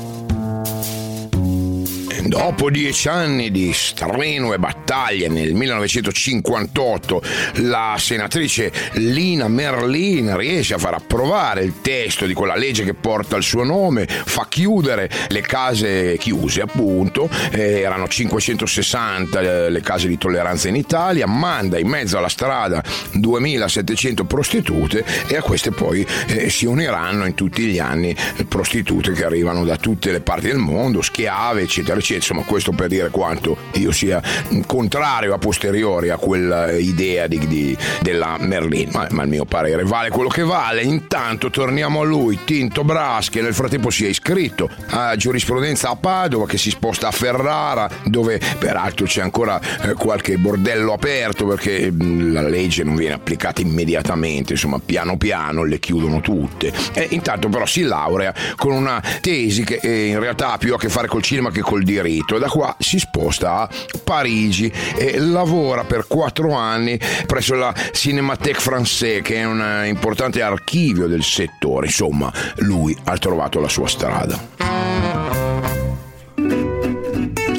Dopo 2.26 2.70
dieci 2.70 3.10
anni 3.10 3.52
di 3.52 3.74
strenue 3.74 4.58
battaglie 4.58 5.28
nel 5.28 5.54
1958, 5.54 7.22
la 7.56 7.96
senatrice 8.00 8.72
Lina 8.94 9.50
Merlin 9.50 10.38
riesce 10.38 10.74
a 10.74 10.78
far 10.78 10.94
approvare 10.94 11.64
il 11.64 11.82
testo 11.82 12.26
di 12.26 12.34
quella 12.34 12.56
legge 12.56 12.86
che 12.86 12.94
porta 12.94 13.36
il 13.36 13.44
suo 13.44 13.66
nome, 13.66 14.08
fa 14.08 14.46
chiudere 14.48 15.10
le 15.28 15.42
case 15.42 16.16
chiuse 16.18 16.62
appunto, 16.62 17.30
eh, 17.52 17.82
erano 17.82 18.08
560 18.08 19.70
le 19.70 19.82
case 19.82 20.08
di 20.08 20.18
tolleranza 20.18 20.70
in 20.70 20.78
Italia, 20.78 21.28
manda 21.28 21.78
in 21.78 21.88
mezzo 21.90 22.18
alla 22.18 22.30
strada 22.30 22.82
2700 23.12 24.24
prostitute 24.24 25.04
e 25.28 25.36
a 25.36 25.42
queste 25.42 25.72
poi 25.72 26.08
eh, 26.28 26.50
si 26.50 26.66
uniranno 26.66 27.26
in 27.26 27.34
tutti 27.34 27.64
gli 27.64 27.80
anni 27.80 28.16
prostitute 28.48 29.12
che 29.12 29.26
arrivano 29.26 29.66
da 29.66 29.76
tutte 29.76 30.12
le 30.12 30.22
parti 30.22 30.48
del 30.48 30.58
mondo, 30.58 31.02
schiave 31.02 31.64
eccetera 31.64 32.00
eccetera 32.00 32.12
eccetera. 32.16 32.34
Insomma, 32.34 32.44
questo 32.44 32.72
per 32.72 32.88
dire 32.88 33.10
quanto 33.10 33.58
io 33.74 33.92
sia 33.92 34.22
contrario 34.66 35.34
a 35.34 35.38
posteriori 35.38 36.10
a 36.10 36.18
quella 36.18 36.72
idea 36.72 37.28
di, 37.28 37.40
di, 37.48 37.78
della 38.02 38.38
Merlin. 38.40 38.90
Ma, 38.92 39.08
ma 39.12 39.24
il 39.24 39.30
mio 39.30 39.46
parere 39.46 39.84
vale 39.84 40.10
quello 40.10 40.30
che 40.30 40.44
vale. 40.44 40.82
Intanto 40.82 41.50
torniamo 41.50 42.02
a 42.02 42.04
lui, 42.04 42.40
Tinto 42.44 42.84
Brass, 42.84 43.30
che 43.30 43.42
nel 43.42 43.54
frattempo 43.54 43.90
si 43.90 44.06
è 44.06 44.10
iscritto 44.10 44.70
a 44.90 45.16
giurisprudenza 45.16 45.90
a 45.90 45.96
Padova, 45.96 46.46
che 46.46 46.58
si 46.58 46.70
sposta 46.70 47.08
a 47.08 47.12
Ferrara, 47.12 47.90
dove 48.06 48.40
peraltro 48.58 49.06
c'è 49.06 49.22
ancora 49.22 49.60
eh, 49.82 49.94
qualche 49.94 50.38
bordello 50.38 50.94
aperto 50.94 51.46
perché 51.46 51.92
mh, 51.92 52.34
la 52.34 52.42
legge 52.42 52.84
non 52.84 52.96
viene 52.96 53.16
applicata 53.16 53.62
immediatamente, 53.62 54.54
insomma, 54.54 54.80
piano 54.84 55.18
piano 55.18 55.64
le 55.64 55.80
chiudono 55.80 56.22
tutte. 56.22 56.72
E 56.94 57.08
intanto 57.12 57.50
però 57.50 57.66
si 57.66 57.82
laurea 57.82 58.34
con 58.56 58.72
una 58.72 59.02
tesi 59.22 59.64
che 59.64 59.80
eh, 59.82 60.08
in 60.08 60.20
realtà 60.20 60.54
ha 60.54 60.58
più 60.58 60.74
a 60.74 60.78
che 60.78 60.90
fare 60.90 61.08
col 61.08 61.22
cinema 61.22 61.52
che 61.52 61.62
col 61.62 61.84
e 62.04 62.40
da 62.40 62.48
qua 62.48 62.76
si 62.80 63.00
sposta 63.00 63.62
a 63.62 63.70
Parigi 64.04 64.72
e 64.96 65.18
lavora 65.20 65.84
per 65.84 66.06
quattro 66.08 66.54
anni 66.54 67.00
presso 67.26 67.56
la 67.56 67.74
Cinémathèque 67.92 68.62
Française 68.62 69.22
che 69.22 69.36
è 69.36 69.46
un 69.46 69.84
importante 69.86 70.42
archivio 70.42 71.08
del 71.08 71.24
settore. 71.24 71.88
Insomma, 71.88 72.32
lui 72.58 72.98
ha 73.06 73.18
trovato 73.18 73.60
la 73.60 73.70
sua 73.70 73.88
strada. 73.88 74.73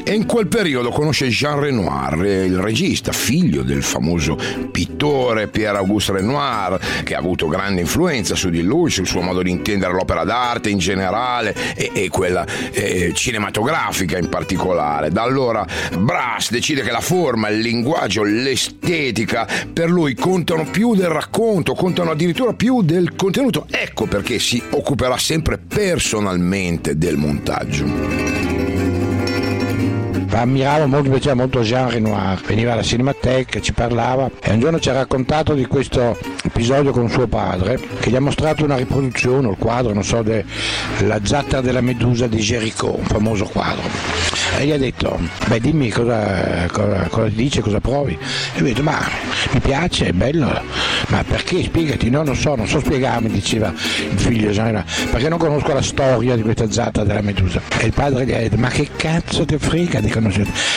E 0.07 0.13
in 0.13 0.27
quel 0.27 0.49
periodo 0.49 0.91
conosce 0.91 1.29
Jean 1.29 1.59
Renoir, 1.59 2.27
il 2.27 2.59
regista, 2.59 3.11
figlio 3.11 3.63
del 3.63 3.83
famoso 3.83 4.39
pittore 4.71 5.49
Pierre-Auguste 5.49 6.13
Renoir, 6.13 6.79
che 7.03 7.15
ha 7.15 7.19
avuto 7.19 7.49
grande 7.49 7.81
influenza 7.81 8.35
su 8.35 8.51
di 8.51 8.63
lui, 8.63 8.91
sul 8.91 9.07
suo 9.07 9.23
modo 9.23 9.41
di 9.41 9.49
intendere 9.49 9.95
l'opera 9.95 10.25
d'arte 10.25 10.69
in 10.69 10.77
generale 10.77 11.55
e, 11.75 11.91
e 11.95 12.09
quella 12.11 12.45
eh, 12.73 13.13
cinematografica 13.15 14.19
in 14.19 14.29
particolare. 14.29 15.09
Da 15.09 15.23
allora 15.23 15.67
Brass 15.97 16.51
decide 16.51 16.83
che 16.83 16.91
la 16.91 17.01
forma, 17.01 17.49
il 17.49 17.61
linguaggio, 17.61 18.25
l'estetica 18.25 19.49
per 19.73 19.89
lui 19.89 20.15
contano 20.15 20.67
più 20.71 20.95
del 20.95 21.09
racconto, 21.09 21.73
contano 21.73 22.11
addirittura 22.11 22.53
più 22.53 22.83
del 22.83 23.17
contenuto. 23.17 23.67
Ecco 23.71 24.05
perché 24.05 24.39
si 24.39 24.63
occuperà 24.69 25.17
sempre 25.17 25.57
personalmente 25.57 26.99
del 26.99 27.17
montaggio 27.17 28.54
ammiravo 30.41 30.87
molto, 30.87 31.11
piaceva 31.11 31.35
molto 31.35 31.61
Jean 31.61 31.91
Renoir, 31.91 32.41
veniva 32.47 32.73
alla 32.73 32.83
Cinemateca, 32.83 33.61
ci 33.61 33.73
parlava 33.73 34.31
e 34.41 34.53
un 34.53 34.61
giorno 34.61 34.81
ci 34.81 34.89
ha 34.91 34.93
raccontato 34.93 35.55
di 35.55 35.67
questo 35.67 36.17
episodio 36.43 36.93
con 36.93 37.09
suo 37.09 37.27
padre 37.27 37.81
che 38.01 38.11
gli 38.11 38.17
ha 38.17 38.21
mostrato 38.21 38.65
una 38.65 38.77
riproduzione, 38.77 39.49
il 39.49 39.57
quadro, 39.59 39.93
non 39.93 40.05
so, 40.05 40.23
della 40.23 41.19
zattera 41.23 41.61
della 41.61 41.81
Medusa 41.81 42.27
di 42.27 42.39
Gericault, 42.39 42.99
un 42.99 43.05
famoso 43.05 43.45
quadro. 43.45 44.34
E 44.59 44.67
gli 44.67 44.71
ha 44.71 44.79
detto, 44.79 45.19
beh 45.49 45.61
dimmi 45.61 45.91
cosa, 45.91 46.67
cosa, 46.71 47.07
cosa 47.09 47.29
dice, 47.29 47.61
cosa 47.61 47.81
provi. 47.81 48.13
E 48.55 48.59
lui 48.61 48.71
ha 48.71 48.73
detto, 48.73 48.83
ma 48.83 49.07
mi 49.53 49.61
piace, 49.61 50.07
è 50.07 50.13
bello, 50.13 50.47
ma 51.09 51.25
perché? 51.25 51.63
Spiegati, 51.63 52.11
no, 52.11 52.23
non 52.23 52.37
so, 52.37 52.55
non 52.55 52.67
so 52.67 52.81
spiegarmi, 52.81 53.29
diceva 53.29 53.69
il 53.69 54.19
figlio 54.19 54.53
perché 55.11 55.29
non 55.29 55.39
conosco 55.39 55.73
la 55.73 55.83
storia 55.83 56.37
di 56.37 56.43
questa 56.43 56.71
zattera 56.71 57.05
della 57.05 57.21
Medusa. 57.21 57.61
E 57.79 57.87
il 57.87 57.93
padre 57.93 58.25
gli 58.25 58.33
ha 58.33 58.39
detto, 58.39 58.57
ma 58.57 58.69
che 58.69 58.89
cazzo 58.97 59.45
ti 59.45 59.57
frega? 59.59 60.01
Dicono, 60.01 60.31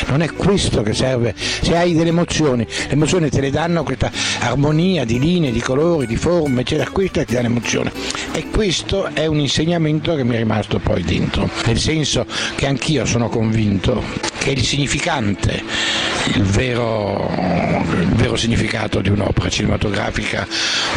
non 0.07 0.21
è 0.21 0.31
questo 0.31 0.81
che 0.81 0.93
serve. 0.93 1.33
Se 1.37 1.75
hai 1.75 1.93
delle 1.93 2.09
emozioni, 2.09 2.65
le 2.65 2.91
emozioni 2.91 3.29
te 3.29 3.41
le 3.41 3.51
danno 3.51 3.83
questa 3.83 4.11
armonia 4.39 5.05
di 5.05 5.19
linee, 5.19 5.51
di 5.51 5.61
colori, 5.61 6.05
di 6.07 6.15
forme, 6.15 6.61
eccetera, 6.61 6.89
questo 6.89 7.23
ti 7.23 7.33
dà 7.33 7.41
l'emozione. 7.41 7.91
E 8.37 8.49
questo 8.51 9.07
è 9.07 9.25
un 9.25 9.39
insegnamento 9.39 10.13
che 10.13 10.23
mi 10.23 10.35
è 10.35 10.37
rimasto 10.37 10.77
poi 10.77 11.01
dentro, 11.01 11.49
nel 11.65 11.79
senso 11.79 12.23
che 12.53 12.67
anch'io 12.67 13.03
sono 13.03 13.29
convinto 13.29 14.03
che 14.37 14.51
il 14.51 14.63
significante, 14.63 15.63
il 16.35 16.43
vero, 16.43 17.31
il 17.99 18.13
vero 18.13 18.35
significato 18.35 19.01
di 19.01 19.09
un'opera 19.09 19.49
cinematografica 19.49 20.47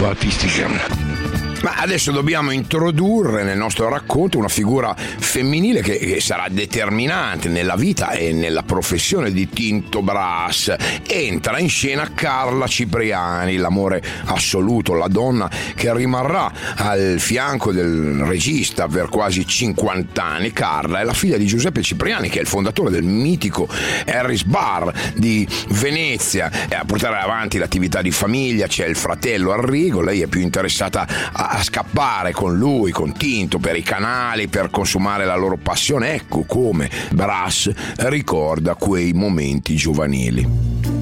o 0.00 0.06
artistica. 0.06 1.39
Ma 1.62 1.74
adesso 1.76 2.10
dobbiamo 2.10 2.52
introdurre 2.52 3.42
nel 3.42 3.58
nostro 3.58 3.90
racconto 3.90 4.38
una 4.38 4.48
figura 4.48 4.94
femminile 4.96 5.82
che, 5.82 5.98
che, 5.98 6.20
sarà 6.20 6.46
determinante 6.48 7.50
nella 7.50 7.76
vita 7.76 8.12
e 8.12 8.32
nella 8.32 8.62
professione 8.62 9.30
di 9.30 9.46
Tinto 9.50 10.00
Brass. 10.00 10.74
Entra 11.06 11.58
in 11.58 11.68
scena 11.68 12.12
Carla 12.14 12.66
Cipriani, 12.66 13.56
l'amore 13.56 14.02
assoluto, 14.24 14.94
la 14.94 15.08
donna 15.08 15.50
che 15.74 15.94
rimarrà 15.94 16.50
al 16.76 17.16
fianco 17.18 17.72
del 17.72 18.22
regista 18.24 18.88
per 18.88 19.10
quasi 19.10 19.46
50 19.46 20.24
anni. 20.24 20.52
Carla 20.52 21.00
è 21.00 21.04
la 21.04 21.12
figlia 21.12 21.36
di 21.36 21.44
Giuseppe 21.44 21.82
Cipriani, 21.82 22.30
che 22.30 22.38
è 22.38 22.42
il 22.42 22.48
fondatore 22.48 22.90
del 22.90 23.04
mitico 23.04 23.68
Harris 24.06 24.44
Bar 24.44 25.12
di 25.14 25.46
Venezia. 25.68 26.68
E 26.70 26.74
a 26.74 26.84
portare 26.86 27.18
avanti 27.18 27.58
l'attività 27.58 28.00
di 28.00 28.10
famiglia 28.10 28.66
c'è 28.66 28.86
il 28.86 28.96
fratello 28.96 29.52
Arrigo, 29.52 30.00
lei 30.00 30.22
è 30.22 30.26
più 30.26 30.40
interessata 30.40 31.06
a 31.32 31.48
a 31.52 31.62
scappare 31.62 32.32
con 32.32 32.56
lui, 32.56 32.92
con 32.92 33.12
Tinto, 33.12 33.58
per 33.58 33.76
i 33.76 33.82
canali, 33.82 34.46
per 34.46 34.70
consumare 34.70 35.24
la 35.24 35.34
loro 35.34 35.56
passione. 35.56 36.14
Ecco 36.14 36.44
come 36.44 36.88
Brass 37.10 37.70
ricorda 37.96 38.76
quei 38.76 39.12
momenti 39.12 39.74
giovanili. 39.74 40.99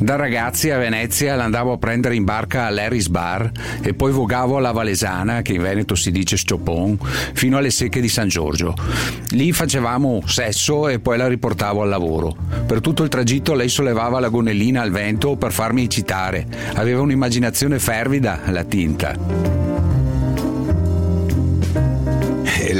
Da 0.00 0.14
ragazzi 0.14 0.70
a 0.70 0.78
Venezia 0.78 1.34
l'andavo 1.34 1.72
a 1.72 1.76
prendere 1.76 2.14
in 2.14 2.22
barca 2.22 2.66
all'Eris 2.66 3.08
Bar 3.08 3.50
e 3.82 3.94
poi 3.94 4.12
vogavo 4.12 4.56
alla 4.56 4.70
Valesana, 4.70 5.42
che 5.42 5.54
in 5.54 5.62
Veneto 5.62 5.96
si 5.96 6.12
dice 6.12 6.36
Sciopon, 6.36 6.96
fino 7.34 7.56
alle 7.56 7.70
secche 7.70 8.00
di 8.00 8.08
San 8.08 8.28
Giorgio. 8.28 8.74
Lì 9.30 9.52
facevamo 9.52 10.22
sesso 10.24 10.88
e 10.88 11.00
poi 11.00 11.18
la 11.18 11.26
riportavo 11.26 11.82
al 11.82 11.88
lavoro. 11.88 12.36
Per 12.64 12.80
tutto 12.80 13.02
il 13.02 13.08
tragitto 13.08 13.54
lei 13.54 13.68
sollevava 13.68 14.20
la 14.20 14.28
gonnellina 14.28 14.82
al 14.82 14.92
vento 14.92 15.34
per 15.34 15.50
farmi 15.50 15.82
eccitare. 15.82 16.46
Aveva 16.74 17.00
un'immaginazione 17.00 17.80
fervida, 17.80 18.40
la 18.46 18.62
tinta 18.62 19.57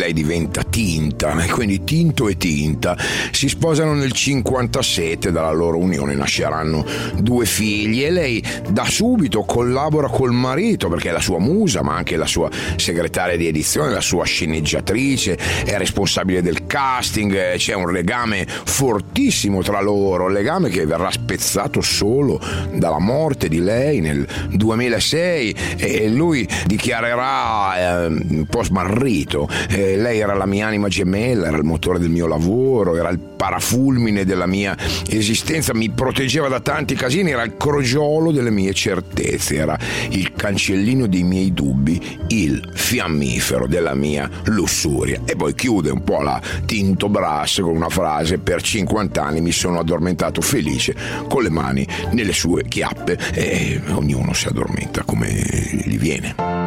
lei 0.09 0.13
diventa 0.13 0.63
tinta, 0.63 1.37
e 1.43 1.49
quindi 1.51 1.85
Tinto 1.85 2.29
e 2.29 2.37
Tinta. 2.37 2.97
Si 3.31 3.49
sposano 3.49 3.95
nel 3.95 4.13
57, 4.13 5.31
dalla 5.31 5.53
loro 5.53 5.79
unione 5.79 6.15
nasceranno 6.15 6.85
due 7.19 7.45
figli 7.45 8.05
e 8.05 8.11
lei 8.11 8.43
da 8.71 8.85
subito 8.85 9.43
collabora 9.43 10.09
col 10.09 10.33
marito 10.33 10.89
perché 10.89 11.11
è 11.11 11.13
la 11.13 11.21
sua 11.21 11.39
musa, 11.39 11.83
ma 11.83 11.97
anche 11.97 12.17
la 12.17 12.27
sua 12.27 12.49
segretaria 12.77 13.37
di 13.37 13.47
edizione, 13.47 13.93
la 13.93 14.01
sua 14.01 14.25
sceneggiatrice, 14.25 15.37
è 15.65 15.77
responsabile 15.77 16.43
del 16.43 16.67
casting, 16.67 17.57
c'è 17.57 17.75
un 17.75 17.93
legame 17.93 18.47
fortissimo 18.47 19.63
tra 19.63 19.81
loro, 19.81 20.29
legame 20.29 20.71
che 20.71 20.87
verrà 20.87 21.11
spezzato 21.11 21.81
solo 21.81 22.41
dalla 22.73 22.99
morte 22.99 23.49
di 23.49 23.61
lei 23.61 24.01
nel 24.01 24.27
2006 24.53 25.57
e 25.77 26.09
lui 26.09 26.49
dichiarerà 26.67 28.05
eh, 28.05 28.07
un 28.07 28.47
po' 28.49 28.63
smarrito 28.63 29.49
eh, 29.69 29.98
lei 29.99 30.21
era 30.21 30.35
la 30.35 30.47
mia 30.47 30.67
anima 30.67 30.89
gemella, 30.89 31.49
era 31.49 31.57
il 31.57 31.65
motore 31.65 31.99
del 31.99 32.11
mio 32.11 32.27
lavoro, 32.27 32.97
era 32.97 33.09
il 33.11 33.19
parafulmine 33.19 34.25
della 34.25 34.47
mia 34.47 34.77
esistenza, 35.09 35.75
mi 35.75 35.91
proteggeva 35.91 36.49
da 36.49 36.61
tanti 36.61 36.95
casini, 36.95 37.31
era 37.31 37.43
il 37.43 37.57
crogiolo 37.57 38.33
delle 38.33 38.51
mie 38.51 38.75
certezze, 38.75 39.57
era 39.57 39.79
il 40.11 40.33
cancellino 40.33 41.07
dei 41.07 41.23
miei 41.23 41.53
dubbi, 41.53 42.19
il 42.29 42.71
fiammifero 42.75 43.67
della 43.67 43.95
mia 43.95 44.29
lussuria. 44.45 45.21
E 45.25 45.37
poi 45.37 45.55
chiude 45.55 45.91
un 45.91 46.03
po' 46.03 46.21
la 46.21 46.41
Tinto 46.67 47.09
Brass 47.09 47.61
con 47.61 47.75
una 47.75 47.89
frase, 47.89 48.39
per 48.39 48.63
50 48.63 49.23
anni 49.23 49.41
mi 49.41 49.53
sono 49.53 49.79
addormentato 49.79 50.41
felice 50.41 50.95
con 51.29 51.43
le 51.43 51.51
mani 51.51 51.87
nelle 52.13 52.33
sue 52.33 52.65
chiappe 52.65 53.19
e 53.33 53.81
ognuno 53.91 54.33
si 54.33 54.49
addormenta 54.49 55.03
come 55.05 55.29
gli 55.29 55.99
viene. 55.99 56.58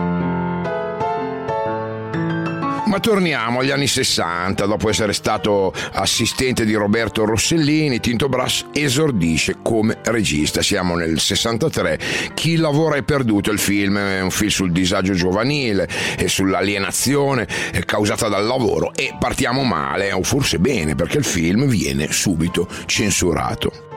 Ma 2.91 2.99
torniamo 2.99 3.59
agli 3.59 3.71
anni 3.71 3.87
60, 3.87 4.65
dopo 4.65 4.89
essere 4.89 5.13
stato 5.13 5.73
assistente 5.93 6.65
di 6.65 6.73
Roberto 6.73 7.23
Rossellini, 7.23 8.01
Tinto 8.01 8.27
Brass 8.27 8.65
esordisce 8.73 9.59
come 9.61 9.99
regista. 10.03 10.61
Siamo 10.61 10.95
nel 10.95 11.17
63, 11.17 11.97
Chi 12.33 12.57
lavora 12.57 12.97
è 12.97 13.03
perduto, 13.03 13.49
il 13.49 13.59
film 13.59 13.97
è 13.97 14.19
un 14.19 14.29
film 14.29 14.49
sul 14.49 14.73
disagio 14.73 15.13
giovanile 15.13 15.87
e 16.17 16.27
sull'alienazione 16.27 17.47
causata 17.85 18.27
dal 18.27 18.45
lavoro 18.45 18.91
e 18.93 19.15
partiamo 19.17 19.63
male, 19.63 20.11
o 20.11 20.21
forse 20.21 20.59
bene, 20.59 20.93
perché 20.93 21.17
il 21.17 21.23
film 21.23 21.67
viene 21.67 22.11
subito 22.11 22.67
censurato. 22.87 23.90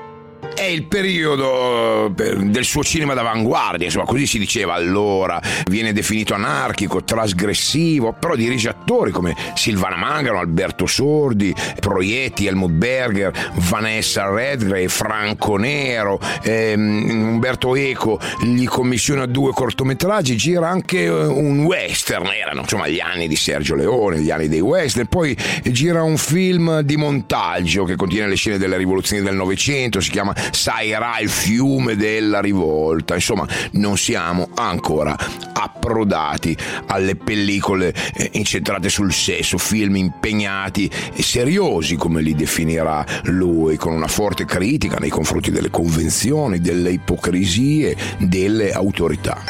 È 0.55 0.63
il 0.63 0.85
periodo 0.85 2.15
eh, 2.17 2.37
del 2.45 2.65
suo 2.65 2.85
cinema 2.85 3.13
d'avanguardia, 3.13 3.87
insomma, 3.87 4.05
così 4.05 4.25
si 4.27 4.39
diceva 4.39 4.75
allora. 4.75 5.41
Viene 5.69 5.93
definito 5.93 6.33
anarchico, 6.35 7.03
trasgressivo, 7.03 8.15
però 8.19 8.37
dirige 8.37 8.69
attori 8.69 9.11
come 9.11 9.35
Silvana 9.55 9.97
Mangano, 9.97 10.39
Alberto 10.39 10.87
Sordi, 10.87 11.53
Proietti, 11.81 12.47
Helmut 12.47 12.71
Berger, 12.71 13.33
Vanessa 13.69 14.31
Redgrave, 14.31 14.89
Franco 14.89 15.57
Nero, 15.57 16.21
ehm, 16.43 17.33
Umberto 17.33 17.75
Eco 17.75 18.21
gli 18.41 18.65
commissiona 18.67 19.27
due 19.27 19.53
cortometraggi, 19.53 20.37
gira 20.37 20.69
anche 20.69 21.05
eh, 21.05 21.11
un 21.11 21.65
western, 21.65 22.27
erano 22.27 22.61
insomma 22.61 22.87
gli 22.87 23.01
anni 23.01 23.27
di 23.27 23.37
Sergio 23.37 23.75
Leone, 23.75 24.21
gli 24.21 24.31
anni 24.31 24.49
dei 24.49 24.61
western, 24.61 25.07
poi 25.07 25.37
gira 25.65 26.03
un 26.03 26.17
film 26.17 26.81
di 26.81 26.97
montaggio 26.97 27.85
che 27.85 27.97
contiene 27.97 28.29
le 28.29 28.37
scene 28.37 28.57
delle 28.57 28.77
rivoluzioni 28.77 29.23
del 29.23 29.35
Novecento, 29.35 30.01
si 30.01 30.11
chiama 30.11 30.33
Sairà 30.51 31.19
il 31.19 31.29
fiume 31.29 31.97
della 31.97 32.41
rivolta, 32.41 33.15
insomma 33.15 33.47
non 33.73 33.97
siamo 33.97 34.49
ancora 34.55 35.17
approdati 35.53 36.57
alle 36.87 37.17
pellicole 37.17 37.95
eh, 38.15 38.31
incentrate 38.33 38.89
sul 38.89 39.13
sesso, 39.13 39.59
film 39.59 39.97
impegnati 39.97 40.91
e 41.15 41.23
seriosi 41.23 41.97
come 41.97 42.23
li 42.23 42.35
definirà 42.35 43.05
lui, 43.25 43.77
con 43.77 43.93
una 43.93 44.09
forte 44.09 44.45
critica 44.45 44.97
nei 44.99 45.11
confronti 45.11 45.51
delle 45.51 45.71
convenzioni, 45.71 46.61
delle 46.61 46.93
ipocrisie, 46.93 47.97
delle 48.19 48.73
autorità. 48.73 49.43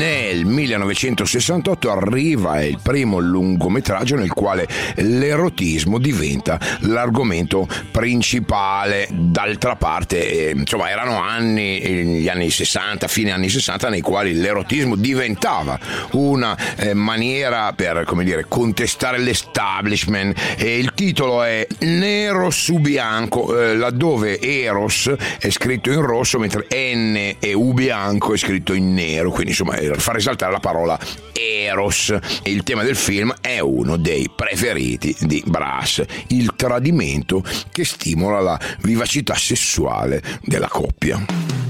Nel 0.00 0.46
1968 0.46 1.90
arriva 1.90 2.62
il 2.62 2.78
primo 2.82 3.18
lungometraggio 3.18 4.16
nel 4.16 4.32
quale 4.32 4.66
l'erotismo 4.94 5.98
diventa 5.98 6.58
l'argomento 6.84 7.68
principale. 7.90 9.08
D'altra 9.10 9.76
parte, 9.76 10.48
eh, 10.48 10.50
insomma, 10.56 10.88
erano 10.88 11.20
anni, 11.20 11.80
gli 12.20 12.28
anni 12.30 12.48
60, 12.48 13.08
fine 13.08 13.32
anni 13.32 13.50
60, 13.50 13.90
nei 13.90 14.00
quali 14.00 14.32
l'erotismo 14.32 14.96
diventava 14.96 15.78
una 16.12 16.56
eh, 16.76 16.94
maniera 16.94 17.70
per, 17.74 18.04
come 18.06 18.24
dire, 18.24 18.46
contestare 18.48 19.18
l'establishment. 19.18 20.56
E 20.56 20.78
il 20.78 20.94
titolo 20.94 21.42
è 21.42 21.66
Nero 21.80 22.48
su 22.48 22.78
bianco, 22.78 23.54
eh, 23.54 23.76
laddove 23.76 24.40
Eros 24.40 25.12
è 25.38 25.50
scritto 25.50 25.90
in 25.90 26.00
rosso, 26.00 26.38
mentre 26.38 26.66
N 26.70 27.34
e 27.38 27.52
U 27.52 27.74
bianco 27.74 28.32
è 28.32 28.38
scritto 28.38 28.72
in 28.72 28.94
nero. 28.94 29.30
Quindi 29.30 29.50
insomma 29.50 29.76
fa 29.98 30.12
risaltare 30.12 30.52
la 30.52 30.60
parola 30.60 30.98
Eros 31.32 32.16
il 32.44 32.62
tema 32.62 32.82
del 32.82 32.96
film 32.96 33.34
è 33.40 33.58
uno 33.60 33.96
dei 33.96 34.30
preferiti 34.34 35.16
di 35.20 35.42
Brass, 35.46 36.02
il 36.28 36.52
tradimento 36.56 37.42
che 37.70 37.84
stimola 37.84 38.40
la 38.40 38.60
vivacità 38.82 39.34
sessuale 39.34 40.22
della 40.42 40.68
coppia. 40.68 41.69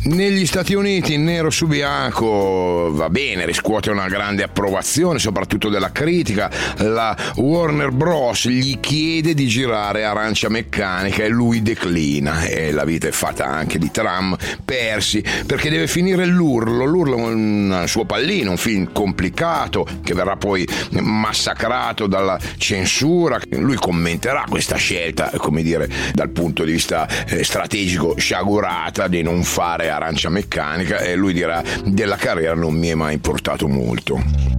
Negli 0.00 0.46
Stati 0.46 0.74
Uniti 0.74 1.16
nero 1.16 1.50
su 1.50 1.66
bianco 1.66 2.90
va 2.92 3.10
bene, 3.10 3.44
riscuote 3.44 3.90
una 3.90 4.06
grande 4.06 4.44
approvazione, 4.44 5.18
soprattutto 5.18 5.68
della 5.68 5.90
critica. 5.90 6.48
La 6.78 7.16
Warner 7.34 7.90
Bros. 7.90 8.46
gli 8.48 8.78
chiede 8.78 9.34
di 9.34 9.48
girare 9.48 10.04
Arancia 10.04 10.48
Meccanica 10.48 11.24
e 11.24 11.28
lui 11.28 11.62
declina. 11.62 12.44
E 12.44 12.70
la 12.70 12.84
vita 12.84 13.08
è 13.08 13.10
fatta 13.10 13.44
anche 13.44 13.78
di 13.78 13.90
tram 13.90 14.36
persi 14.64 15.22
perché 15.44 15.68
deve 15.68 15.88
finire 15.88 16.24
l'urlo. 16.26 16.84
L'urlo 16.84 17.16
è 17.16 17.32
un 17.32 17.84
suo 17.86 18.04
pallino, 18.04 18.52
un 18.52 18.56
film 18.56 18.92
complicato 18.92 19.84
che 20.04 20.14
verrà 20.14 20.36
poi 20.36 20.66
massacrato 20.92 22.06
dalla 22.06 22.38
censura. 22.56 23.40
Lui 23.50 23.76
commenterà 23.76 24.44
questa 24.48 24.76
scelta, 24.76 25.32
come 25.36 25.62
dire, 25.62 25.90
dal 26.14 26.30
punto 26.30 26.64
di 26.64 26.70
vista 26.70 27.08
eh, 27.26 27.42
strategico 27.42 28.14
sciagurata 28.16 29.08
di 29.08 29.22
non 29.22 29.42
fare 29.42 29.87
arancia 29.88 30.28
meccanica 30.28 30.98
e 30.98 31.14
lui 31.14 31.32
dirà 31.32 31.62
della 31.84 32.16
carriera 32.16 32.54
non 32.54 32.74
mi 32.74 32.88
è 32.88 32.94
mai 32.94 33.14
importato 33.14 33.68
molto. 33.68 34.58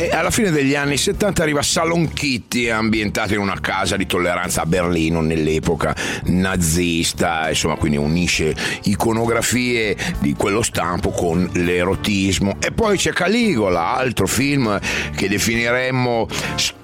E 0.00 0.10
alla 0.10 0.30
fine 0.30 0.52
degli 0.52 0.76
anni 0.76 0.96
70 0.96 1.42
arriva 1.42 1.60
Salon 1.60 2.12
Kitty, 2.12 2.68
ambientato 2.68 3.34
in 3.34 3.40
una 3.40 3.58
casa 3.58 3.96
di 3.96 4.06
tolleranza 4.06 4.62
a 4.62 4.64
Berlino 4.64 5.20
nell'epoca 5.20 5.92
nazista, 6.26 7.48
insomma, 7.48 7.74
quindi 7.74 7.96
unisce 7.96 8.54
iconografie 8.84 9.96
di 10.20 10.34
quello 10.34 10.62
stampo 10.62 11.10
con 11.10 11.50
l'erotismo. 11.54 12.58
E 12.60 12.70
poi 12.70 12.96
c'è 12.96 13.12
Caligola, 13.12 13.96
altro 13.96 14.28
film 14.28 14.78
che 15.16 15.28
definiremmo 15.28 16.28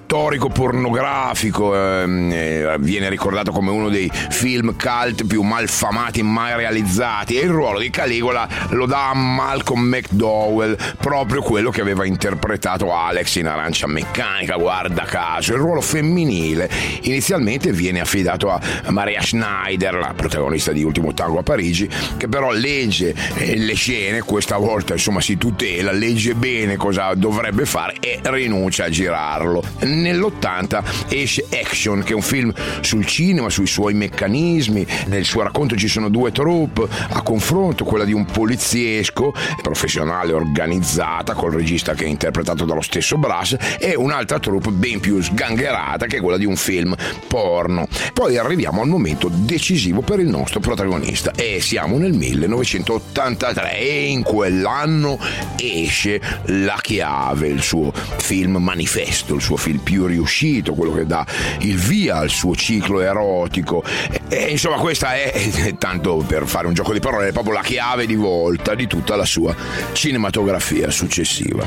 storico 0.05 0.49
pornografico, 0.49 1.75
ehm, 1.75 2.31
eh, 2.31 2.75
viene 2.79 3.09
ricordato 3.09 3.51
come 3.51 3.71
uno 3.71 3.89
dei 3.89 4.09
film 4.29 4.75
cult 4.77 5.25
più 5.25 5.41
malfamati 5.41 6.21
mai 6.21 6.55
realizzati. 6.55 7.37
E 7.39 7.45
il 7.45 7.49
ruolo 7.49 7.79
di 7.79 7.89
Caligola 7.89 8.47
lo 8.69 8.85
dà 8.85 9.09
a 9.09 9.13
Malcolm 9.15 9.81
McDowell, 9.81 10.77
proprio 10.99 11.41
quello 11.41 11.71
che 11.71 11.81
aveva 11.81 12.05
interpretato 12.05 12.93
Alex 12.93 13.35
in 13.37 13.47
Arancia 13.47 13.87
Meccanica, 13.87 14.55
guarda 14.57 15.03
caso, 15.05 15.53
il 15.53 15.59
ruolo 15.59 15.81
femminile 15.81 16.69
inizialmente 17.01 17.71
viene 17.71 17.99
affidato 17.99 18.51
a 18.51 18.59
Maria 18.89 19.21
Schneider, 19.21 19.95
la 19.95 20.13
protagonista 20.15 20.71
di 20.71 20.83
Ultimo 20.83 21.15
Tango 21.15 21.39
a 21.39 21.43
Parigi, 21.43 21.89
che 22.17 22.27
però 22.27 22.51
legge 22.51 23.15
eh, 23.37 23.57
le 23.57 23.73
scene, 23.73 24.21
questa 24.21 24.57
volta 24.57 24.93
insomma 24.93 25.19
si 25.19 25.35
tutela, 25.37 25.91
legge 25.91 26.35
bene 26.35 26.75
cosa 26.75 27.11
dovrebbe 27.15 27.65
fare 27.65 27.95
e 27.99 28.19
rinuncia 28.23 28.85
a 28.85 28.89
girarlo 28.89 29.63
nell'80 29.95 30.83
esce 31.09 31.45
Action, 31.51 32.03
che 32.03 32.13
è 32.13 32.15
un 32.15 32.21
film 32.21 32.53
sul 32.81 33.05
cinema, 33.05 33.49
sui 33.49 33.67
suoi 33.67 33.93
meccanismi. 33.93 34.85
Nel 35.07 35.25
suo 35.25 35.43
racconto 35.43 35.75
ci 35.75 35.87
sono 35.87 36.09
due 36.09 36.31
troupe 36.31 36.87
a 37.09 37.21
confronto, 37.21 37.83
quella 37.85 38.05
di 38.05 38.13
un 38.13 38.25
poliziesco 38.25 39.33
professionale 39.61 40.33
organizzata 40.33 41.33
col 41.33 41.53
regista 41.53 41.93
che 41.93 42.05
è 42.05 42.07
interpretato 42.07 42.65
dallo 42.65 42.81
stesso 42.81 43.17
Brass 43.17 43.55
e 43.79 43.95
un'altra 43.95 44.39
troupe 44.39 44.71
ben 44.71 44.99
più 44.99 45.21
sgangherata 45.21 46.05
che 46.05 46.17
è 46.17 46.21
quella 46.21 46.37
di 46.37 46.45
un 46.45 46.55
film 46.55 46.95
porno. 47.27 47.87
Poi 48.13 48.37
arriviamo 48.37 48.81
al 48.81 48.87
momento 48.87 49.29
decisivo 49.31 50.01
per 50.01 50.19
il 50.19 50.27
nostro 50.27 50.59
protagonista 50.59 51.31
e 51.31 51.59
siamo 51.61 51.97
nel 51.97 52.13
1983 52.13 53.77
e 53.77 54.07
in 54.07 54.23
quell'anno 54.23 55.19
esce 55.57 56.21
La 56.45 56.79
chiave, 56.81 57.47
il 57.47 57.61
suo 57.61 57.91
film 57.91 58.57
manifesto, 58.57 59.35
il 59.35 59.41
suo 59.41 59.57
film 59.57 59.79
più 59.85 60.07
riuscito, 60.07 60.73
quello 60.73 60.93
che 60.93 61.05
dà 61.05 61.25
il 61.59 61.77
via 61.77 62.17
al 62.17 62.29
suo 62.29 62.55
ciclo 62.55 62.99
erotico. 62.99 63.83
E, 64.27 64.47
insomma, 64.49 64.77
questa 64.77 65.13
è, 65.13 65.75
tanto 65.77 66.17
per 66.27 66.47
fare 66.47 66.65
un 66.67 66.73
gioco 66.73 66.91
di 66.91 66.99
parole, 66.99 67.29
è 67.29 67.31
proprio 67.31 67.53
la 67.53 67.61
chiave 67.61 68.07
di 68.07 68.15
volta 68.15 68.73
di 68.73 68.87
tutta 68.87 69.15
la 69.15 69.25
sua 69.25 69.55
cinematografia 69.93 70.89
successiva. 70.89 71.63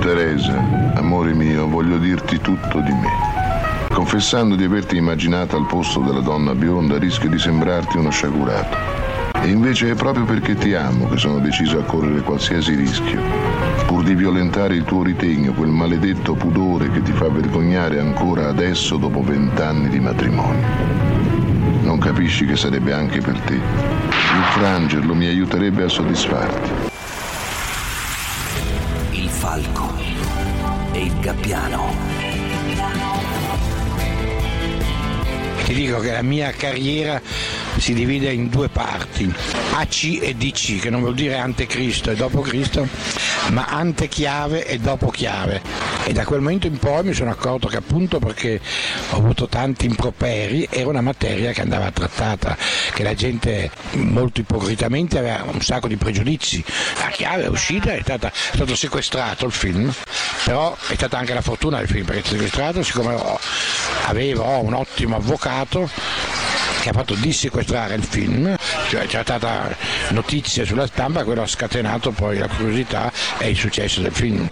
Teresa, 0.00 0.92
amore 0.94 1.32
mio, 1.32 1.68
voglio 1.68 1.98
dirti 1.98 2.40
tutto 2.40 2.80
di 2.80 2.92
me. 2.92 3.86
Confessando 3.92 4.56
di 4.56 4.64
averti 4.64 4.96
immaginata 4.96 5.56
al 5.56 5.66
posto 5.66 6.00
della 6.00 6.20
donna 6.20 6.54
bionda, 6.54 6.98
rischio 6.98 7.28
di 7.28 7.38
sembrarti 7.38 7.96
uno 7.96 8.10
sciagurato. 8.10 9.07
E 9.42 9.48
invece 9.48 9.90
è 9.90 9.94
proprio 9.94 10.24
perché 10.24 10.54
ti 10.54 10.74
amo 10.74 11.08
che 11.08 11.16
sono 11.16 11.38
deciso 11.38 11.78
a 11.78 11.82
correre 11.84 12.20
qualsiasi 12.20 12.74
rischio, 12.74 13.20
pur 13.86 14.02
di 14.02 14.14
violentare 14.14 14.74
il 14.74 14.84
tuo 14.84 15.02
ritegno, 15.02 15.52
quel 15.52 15.70
maledetto 15.70 16.34
pudore 16.34 16.90
che 16.90 17.02
ti 17.02 17.12
fa 17.12 17.28
vergognare 17.28 18.00
ancora 18.00 18.48
adesso 18.48 18.96
dopo 18.96 19.22
vent'anni 19.22 19.88
di 19.88 20.00
matrimonio. 20.00 20.66
Non 21.82 21.98
capisci 21.98 22.44
che 22.44 22.56
sarebbe 22.56 22.92
anche 22.92 23.20
per 23.20 23.38
te. 23.40 23.54
Infrangerlo 23.54 25.14
mi 25.14 25.26
aiuterebbe 25.26 25.84
a 25.84 25.88
soddisfarti. 25.88 26.70
Il 29.12 29.28
falco 29.28 29.94
e 30.92 31.04
il 31.04 31.18
gabbiano. 31.20 31.94
Ti 35.64 35.74
dico 35.74 35.98
che 36.00 36.12
la 36.12 36.22
mia 36.22 36.50
carriera 36.50 37.20
si 37.78 37.94
divide 37.94 38.32
in 38.32 38.48
due 38.48 38.68
parti, 38.68 39.32
AC 39.74 40.18
e 40.20 40.34
DC, 40.34 40.80
che 40.80 40.90
non 40.90 41.00
vuol 41.00 41.14
dire 41.14 41.36
ante 41.36 41.66
Cristo 41.66 42.10
e 42.10 42.16
dopo 42.16 42.40
Cristo, 42.40 42.86
ma 43.50 43.66
ante 43.66 44.08
chiave 44.08 44.66
e 44.66 44.78
dopo 44.78 45.08
chiave. 45.10 45.62
E 46.04 46.12
da 46.12 46.24
quel 46.24 46.40
momento 46.40 46.66
in 46.66 46.78
poi 46.78 47.04
mi 47.04 47.12
sono 47.12 47.30
accorto 47.30 47.68
che 47.68 47.76
appunto 47.76 48.18
perché 48.18 48.60
ho 49.10 49.16
avuto 49.16 49.48
tanti 49.48 49.86
improperi 49.86 50.66
era 50.70 50.88
una 50.88 51.00
materia 51.00 51.52
che 51.52 51.60
andava 51.60 51.90
trattata, 51.90 52.56
che 52.92 53.02
la 53.02 53.14
gente 53.14 53.70
molto 53.92 54.40
ipocritamente 54.40 55.18
aveva 55.18 55.44
un 55.52 55.60
sacco 55.60 55.88
di 55.88 55.96
pregiudizi. 55.96 56.64
La 57.00 57.10
chiave 57.10 57.44
è 57.44 57.48
uscita, 57.48 57.92
è, 57.92 58.00
stata, 58.02 58.28
è 58.28 58.54
stato 58.54 58.74
sequestrato 58.74 59.46
il 59.46 59.52
film, 59.52 59.92
però 60.44 60.76
è 60.88 60.94
stata 60.94 61.18
anche 61.18 61.34
la 61.34 61.42
fortuna 61.42 61.78
del 61.78 61.88
film 61.88 62.04
perché 62.04 62.22
è 62.22 62.24
sequestrato 62.24 62.82
siccome 62.82 63.16
avevo 64.06 64.44
un 64.60 64.74
ottimo 64.74 65.16
avvocato 65.16 65.90
che 66.88 66.94
ha 66.94 66.98
fatto 66.98 67.14
dissequestrare 67.14 67.94
il 67.94 68.02
film, 68.02 68.56
cioè 68.88 69.06
c'è 69.06 69.20
stata 69.22 69.76
notizia 70.10 70.64
sulla 70.64 70.86
stampa, 70.86 71.24
quello 71.24 71.42
ha 71.42 71.46
scatenato 71.46 72.12
poi 72.12 72.38
la 72.38 72.48
curiosità 72.48 73.12
è 73.36 73.44
il 73.44 73.56
successo 73.56 74.00
del 74.00 74.12
film. 74.12 74.48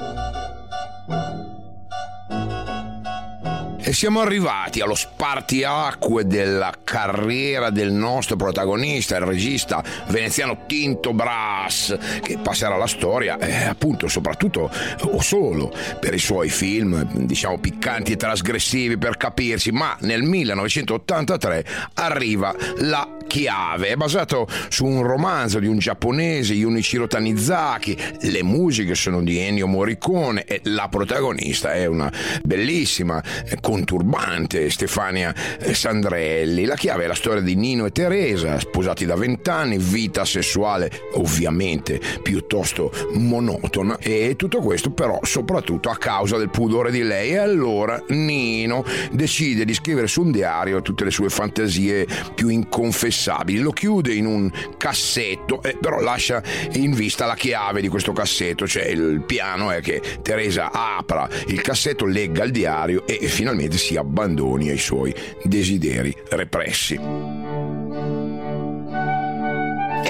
E 3.89 3.93
siamo 3.93 4.21
arrivati 4.21 4.81
allo 4.81 4.97
spartiacque 4.97 6.27
della 6.27 6.75
carriera 6.83 7.71
del 7.71 7.93
nostro 7.93 8.35
protagonista, 8.35 9.15
il 9.15 9.25
regista 9.25 9.81
veneziano 10.09 10.65
Tinto 10.67 11.13
Brass, 11.13 11.97
che 12.21 12.37
passerà 12.39 12.75
alla 12.75 12.89
storia 12.89 13.39
eh, 13.39 13.67
appunto 13.67 14.09
soprattutto 14.09 14.69
o 15.03 15.23
solo 15.23 15.73
per 16.01 16.15
i 16.15 16.19
suoi 16.19 16.49
film, 16.49 17.01
diciamo 17.27 17.59
piccanti 17.59 18.11
e 18.11 18.17
trasgressivi 18.17 18.99
per 18.99 19.17
capirsi, 19.17 19.71
ma 19.71 19.97
nel 20.01 20.23
1983 20.23 21.65
arriva 21.95 22.53
La 22.79 23.16
Chiave, 23.27 23.89
è 23.89 23.97
basato 23.97 24.47
su 24.69 24.85
un 24.87 25.03
romanzo 25.03 25.59
di 25.59 25.67
un 25.67 25.79
giapponese, 25.79 26.55
Junichiro 26.55 27.07
Tanizaki, 27.07 27.97
le 28.21 28.43
musiche 28.43 28.95
sono 28.95 29.23
di 29.23 29.39
Ennio 29.39 29.67
Morricone 29.67 30.45
e 30.45 30.61
la 30.65 30.89
protagonista 30.89 31.75
è 31.75 31.87
una 31.87 32.11
bellissima 32.43 33.23
eh, 33.45 33.59
conturbante 33.61 34.71
Stefania 34.71 35.35
eh, 35.59 35.75
Sandrelli. 35.75 36.65
La 36.65 36.77
chiave 36.77 37.05
è 37.05 37.07
la 37.07 37.15
storia 37.15 37.43
di 37.43 37.55
Nino 37.57 37.87
e 37.87 37.91
Teresa, 37.91 38.59
sposati 38.59 39.05
da 39.05 39.17
vent'anni, 39.17 39.79
vita 39.79 40.25
sessuale 40.25 40.91
ovviamente 41.15 42.01
piuttosto 42.23 42.93
monotona 43.15 43.99
e 43.99 44.35
tutto 44.37 44.61
questo 44.61 44.91
però 44.91 45.19
soprattutto 45.23 45.91
a 45.91 45.97
causa 45.97 46.37
del 46.37 46.51
pudore 46.51 46.91
di 46.91 47.03
lei. 47.03 47.31
E 47.31 47.39
allora 47.39 48.03
Nino 48.09 48.85
decide 49.11 49.65
di 49.65 49.75
scrivere 49.75 50.07
su 50.07 50.23
un 50.23 50.31
diario 50.31 50.83
tutte 50.83 51.05
le 51.05 51.11
sue 51.11 51.29
fantasie 51.29 52.07
più 52.35 52.49
inconfessabili, 52.49 53.16
lo 53.59 53.71
chiude 53.71 54.15
in 54.15 54.27
un 54.27 54.51
cassetto 54.77 55.63
e 55.63 55.77
però 55.81 56.01
lascia 56.01 56.43
in 56.73 56.93
vista 56.93 57.27
la 57.27 57.35
chiave 57.35 57.81
di 57.81 57.89
questo 57.89 58.13
cassetto, 58.13 58.67
cioè 58.67 58.85
il 58.85 59.23
piano 59.27 59.71
è 59.71 59.81
che 59.81 60.01
Teresa 60.23 60.71
apra 60.73 61.29
il 61.47 61.61
cassetto, 61.61 62.05
legga 62.05 62.45
il 62.45 62.53
diario 62.53 63.07
e 63.07 63.27
finalmente 63.27 63.77
si 63.79 63.97
abbandoni 63.97 64.71
ai 64.71 64.79
suoi 64.79 65.15
desideri 65.43 66.15
repressi. 66.31 67.36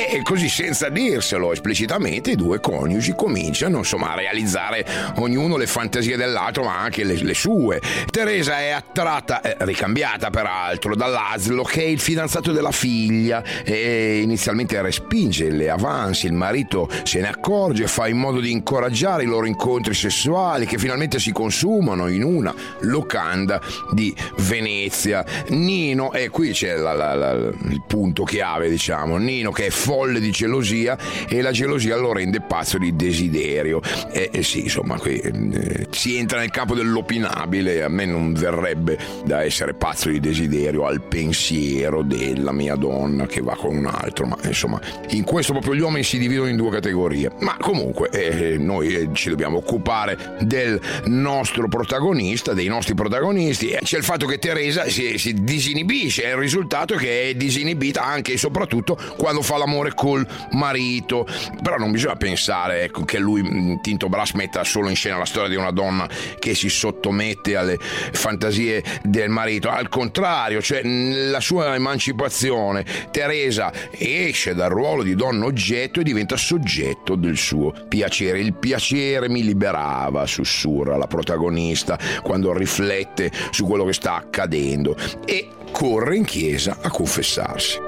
E 0.09 0.23
così 0.23 0.49
senza 0.49 0.88
dirselo 0.88 1.53
esplicitamente 1.53 2.31
i 2.31 2.37
due 2.37 2.61
coniugi 2.61 3.14
cominciano 3.16 3.79
insomma 3.79 4.12
a 4.12 4.14
realizzare 4.14 4.87
ognuno 5.16 5.57
le 5.57 5.66
fantasie 5.66 6.16
dell'altro 6.16 6.62
ma 6.62 6.79
anche 6.79 7.03
le, 7.03 7.14
le 7.14 7.35
sue. 7.35 7.81
Teresa 8.11 8.61
è 8.61 8.71
attratta, 8.71 9.40
eh, 9.40 9.57
ricambiata 9.61 10.31
peraltro, 10.31 10.95
dall'Aslo 10.95 11.64
che 11.64 11.83
è 11.83 11.87
il 11.87 11.99
fidanzato 11.99 12.53
della 12.53 12.71
figlia 12.71 13.42
e 13.64 14.21
inizialmente 14.23 14.81
respinge 14.81 15.51
le 15.51 15.71
avanzi, 15.71 16.27
il 16.27 16.33
marito 16.33 16.88
se 17.03 17.21
ne 17.21 17.29
accorge, 17.29 17.87
fa 17.88 18.07
in 18.07 18.19
modo 18.19 18.40
di 18.40 18.53
incoraggiare 18.53 19.25
i 19.25 19.27
loro 19.27 19.47
incontri 19.47 19.92
sessuali 19.92 20.66
che 20.66 20.79
finalmente 20.79 21.19
si 21.19 21.33
consumano 21.33 22.09
in 22.09 22.23
una 22.23 22.55
locanda 22.81 23.61
di 23.92 24.14
Venezia. 24.38 25.25
Nino, 25.49 26.12
e 26.12 26.29
qui 26.29 26.53
c'è 26.53 26.77
la, 26.77 26.92
la, 26.92 27.14
la, 27.14 27.33
il 27.33 27.83
punto 27.87 28.23
chiave 28.25 28.71
diciamo, 28.71 29.16
Nino 29.16 29.51
che 29.51 29.66
è 29.66 29.71
folle 29.96 30.20
di 30.20 30.30
gelosia 30.30 30.98
e 31.26 31.40
la 31.40 31.52
gelosia 31.52 31.96
lo 31.96 32.12
rende 32.12 32.42
pazzo 32.42 32.76
di 32.76 32.94
desiderio. 32.94 33.80
E, 34.12 34.28
e 34.30 34.42
sì, 34.42 34.64
insomma, 34.64 34.98
qui 34.98 35.16
eh, 35.16 35.87
si 35.90 36.16
entra 36.16 36.38
nel 36.38 36.50
campo 36.50 36.74
dell'opinabile. 36.74 37.82
A 37.82 37.88
me 37.88 38.04
non 38.04 38.35
verrebbe 38.35 38.98
da 39.24 39.42
essere 39.42 39.72
pazzo 39.72 40.11
di 40.11 40.20
desiderio 40.20 40.85
al 40.85 41.00
pensiero 41.00 42.02
della 42.02 42.52
mia 42.52 42.74
donna 42.74 43.26
che 43.26 43.40
va 43.40 43.56
con 43.56 43.74
un 43.74 43.87
altro, 43.87 44.26
ma 44.26 44.37
insomma, 44.44 44.78
in 45.11 45.24
questo 45.24 45.52
proprio 45.52 45.74
gli 45.74 45.80
uomini 45.80 46.04
si 46.04 46.18
dividono 46.18 46.50
in 46.50 46.56
due 46.56 46.70
categorie. 46.70 47.30
Ma 47.40 47.56
comunque, 47.59 48.11
eh, 48.11 48.59
noi 48.59 48.94
eh, 48.94 49.09
ci 49.14 49.30
dobbiamo 49.30 49.56
occupare 49.56 50.37
del 50.40 50.78
nostro 51.06 51.68
protagonista, 51.68 52.52
dei 52.52 52.68
nostri 52.68 52.94
protagonisti. 52.94 53.74
C'è 53.82 53.96
il 53.96 54.04
fatto 54.04 54.26
che 54.26 54.38
Teresa 54.38 54.88
si, 54.88 55.16
si 55.16 55.32
disinibisce, 55.32 56.24
è 56.24 56.30
il 56.30 56.37
risultato 56.37 56.96
che 56.96 57.30
è 57.30 57.35
disinibita 57.35 58.04
anche 58.04 58.35
e 58.35 58.37
soprattutto 58.37 58.98
quando 59.16 59.40
fa 59.40 59.56
l'amore 59.56 59.86
col 59.94 60.27
marito. 60.53 61.27
Però 61.62 61.77
non 61.77 61.90
bisogna 61.90 62.16
pensare 62.16 62.83
ecco, 62.85 63.05
che 63.05 63.18
lui, 63.18 63.42
mm, 63.42 63.81
Tinto 63.81 64.09
Brass, 64.09 64.33
metta 64.33 64.64
solo 64.64 64.88
in 64.88 64.96
scena 64.96 65.18
la 65.18 65.25
storia 65.25 65.49
di 65.49 65.57
una 65.57 65.70
donna 65.70 66.09
che 66.38 66.55
si 66.55 66.68
sottomette 66.68 67.57
alle 67.57 67.79
fantasie 67.79 68.83
del 69.03 69.29
marito. 69.29 69.68
Al 69.68 69.88
contrario, 69.88 70.61
cioè 70.61 70.83
la 70.83 71.40
sua 71.40 71.75
emancipazione, 71.75 72.85
Teresa 73.11 73.72
esce 73.90 74.55
dal 74.55 74.70
ruolo 74.70 75.03
di 75.03 75.14
donna 75.14 75.44
oggetto 75.44 76.01
e 76.01 76.03
diventa 76.03 76.37
soggetto 76.37 77.14
del 77.14 77.37
suo 77.37 77.72
piacere. 77.88 78.40
Il 78.40 78.55
piacere 78.55 79.29
mi 79.29 79.42
liberava, 79.42 80.27
sussurra 80.27 80.96
la 80.96 81.07
protagonista 81.07 81.99
quando 82.22 82.53
riflette 82.53 83.31
su 83.51 83.64
quello 83.66 83.85
che 83.85 83.92
sta 83.92 84.16
accadendo 84.16 84.96
e 85.25 85.49
corre 85.72 86.16
in 86.16 86.25
chiesa 86.25 86.79
a 86.81 86.90
confessarsi. 86.90 87.86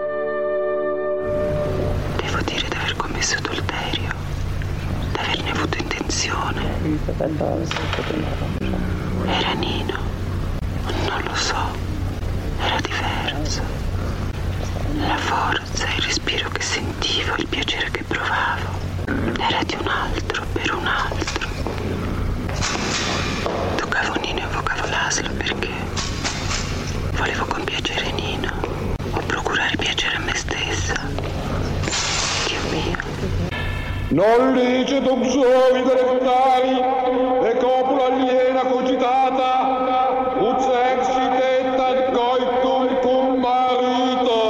Intenzione. 6.19 6.67
Era 9.27 9.53
Nino, 9.53 9.99
non 11.07 11.23
lo 11.23 11.35
so, 11.35 11.57
era 12.61 12.81
diverso. 12.81 13.63
La 14.97 15.17
forza, 15.17 15.87
il 15.97 16.03
respiro 16.03 16.49
che 16.51 16.63
sentivo, 16.63 17.37
il 17.37 17.47
piacere 17.47 17.91
che 17.93 18.03
provavo, 18.03 18.67
era 19.39 19.63
di 19.65 19.77
un 19.81 19.87
altro, 19.87 20.45
per 20.53 20.75
un 20.75 20.87
altro. 20.87 21.49
Toccavo 23.77 24.15
Nino 24.21 24.41
e 24.41 24.43
invocavo 24.43 24.87
l'aslo 24.89 25.31
perché 25.37 25.71
volevo 27.13 27.45
compiacere 27.45 28.11
Nino 28.13 28.53
o 29.13 29.21
procurare 29.21 29.77
piacere 29.77 30.17
a 30.17 30.21
me 30.21 30.35
stessa. 30.35 31.48
Non 34.11 34.55
licito 34.55 35.13
uxori 35.13 35.83
delectari 35.83 36.81
e 37.47 37.57
copula 37.59 38.07
aliena 38.07 38.63
cogitata, 38.63 40.35
ut 40.41 40.63
exitetta 40.97 42.11
coitum 42.13 43.01
cum 43.03 43.39
marito. 43.39 44.41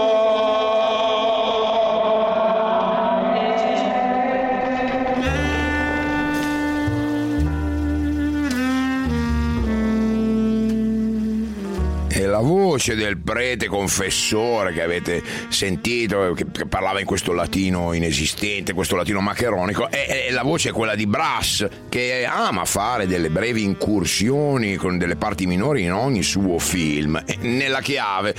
E 12.11 12.27
la 12.27 12.39
voce 12.39 12.95
del 12.95 13.17
prete 13.29 13.67
confessore 13.67 14.73
che 14.73 14.83
avete 14.83 15.23
sentito, 15.49 16.33
che, 16.33 16.47
che 16.51 16.65
parlava 16.65 16.99
in 16.99 17.05
questo 17.05 17.35
latino 17.35 17.93
inesistente, 17.93 18.73
questo 18.73 18.97
latino 18.97 19.21
maccheronico, 19.21 19.91
e, 19.91 20.27
e 20.29 20.31
la 20.31 20.43
voce 20.43 20.71
è 20.71 20.73
quella 20.73 20.95
di 20.95 21.07
Brass, 21.07 21.69
che 21.91 22.25
ama 22.25 22.65
fare 22.65 23.07
delle 23.07 23.29
brevi 23.29 23.65
incursioni 23.65 24.77
con 24.77 24.97
delle 24.97 25.17
parti 25.17 25.45
minori 25.45 25.83
in 25.83 25.93
ogni 25.93 26.23
suo 26.23 26.59
film. 26.59 27.23
E 27.27 27.37
nella 27.41 27.83
chiave, 27.83 28.35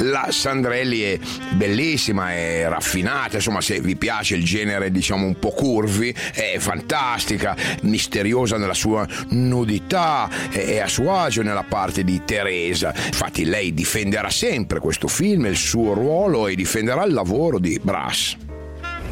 la 0.00 0.28
Sandrelli 0.30 1.00
è 1.00 1.18
bellissima, 1.52 2.34
è 2.34 2.66
raffinata, 2.68 3.36
insomma, 3.36 3.62
se 3.62 3.80
vi 3.80 3.96
piace 3.96 4.34
il 4.34 4.44
genere, 4.44 4.90
diciamo, 4.90 5.24
un 5.24 5.38
po' 5.38 5.52
curvi, 5.52 6.14
è 6.34 6.56
fantastica, 6.58 7.56
misteriosa 7.84 8.58
nella 8.58 8.74
sua 8.74 9.08
nudità, 9.30 10.28
è, 10.50 10.80
a 10.80 10.88
suo 10.88 11.16
agio 11.16 11.40
nella 11.40 11.64
parte 11.66 12.04
di 12.04 12.20
Teresa. 12.26 12.92
Infatti 12.94 13.46
lei 13.46 13.72
difenderà 13.72 14.24
sempre 14.30 14.80
questo 14.80 15.08
film, 15.08 15.46
il 15.46 15.56
suo 15.56 15.92
ruolo 15.94 16.46
e 16.46 16.54
difenderà 16.54 17.04
il 17.04 17.12
lavoro 17.12 17.58
di 17.58 17.78
Brass. 17.82 18.36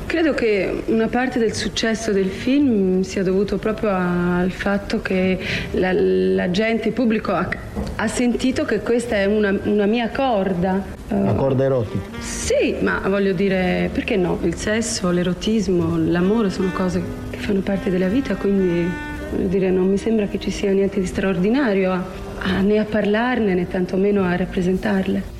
Credo 0.07 0.33
che 0.35 0.83
una 0.87 1.09
parte 1.09 1.41
del 1.41 1.55
successo 1.55 2.13
del 2.13 2.29
film 2.29 3.01
sia 3.01 3.25
dovuto 3.25 3.57
proprio 3.59 3.91
al 3.91 4.53
fatto 4.53 5.01
che 5.03 5.39
la, 5.73 5.93
la 5.93 6.51
gente, 6.51 6.89
il 6.89 6.95
pubblico 6.95 7.33
ha, 7.33 7.49
ha 7.97 8.07
sentito 8.07 8.65
che 8.65 8.79
questa 8.81 9.17
è 9.17 9.25
una, 9.25 9.59
una 9.65 9.87
mia 9.87 10.11
corda. 10.11 10.85
Una 11.09 11.35
corda 11.35 11.65
erotica. 11.65 12.21
Sì, 12.21 12.77
ma 12.81 13.01
voglio 13.09 13.33
dire, 13.33 13.91
perché 13.93 14.17
no? 14.17 14.39
Il 14.43 14.55
sesso, 14.55 15.11
l'erotismo, 15.11 15.97
l'amore 15.99 16.51
sono 16.51 16.71
cose 16.71 17.03
che 17.31 17.39
fanno 17.39 17.61
parte 17.61 17.91
della 17.91 18.09
vita, 18.09 18.37
quindi 18.37 18.89
voglio 19.33 19.49
dire, 19.49 19.71
non 19.71 19.89
mi 19.89 19.97
sembra 19.97 20.27
che 20.27 20.39
ci 20.39 20.51
sia 20.51 20.71
niente 20.71 21.01
di 21.01 21.07
straordinario 21.07 22.23
né 22.63 22.79
a 22.79 22.85
parlarne 22.85 23.55
né 23.55 23.67
tantomeno 23.67 24.23
a 24.23 24.37
rappresentarle. 24.37 25.34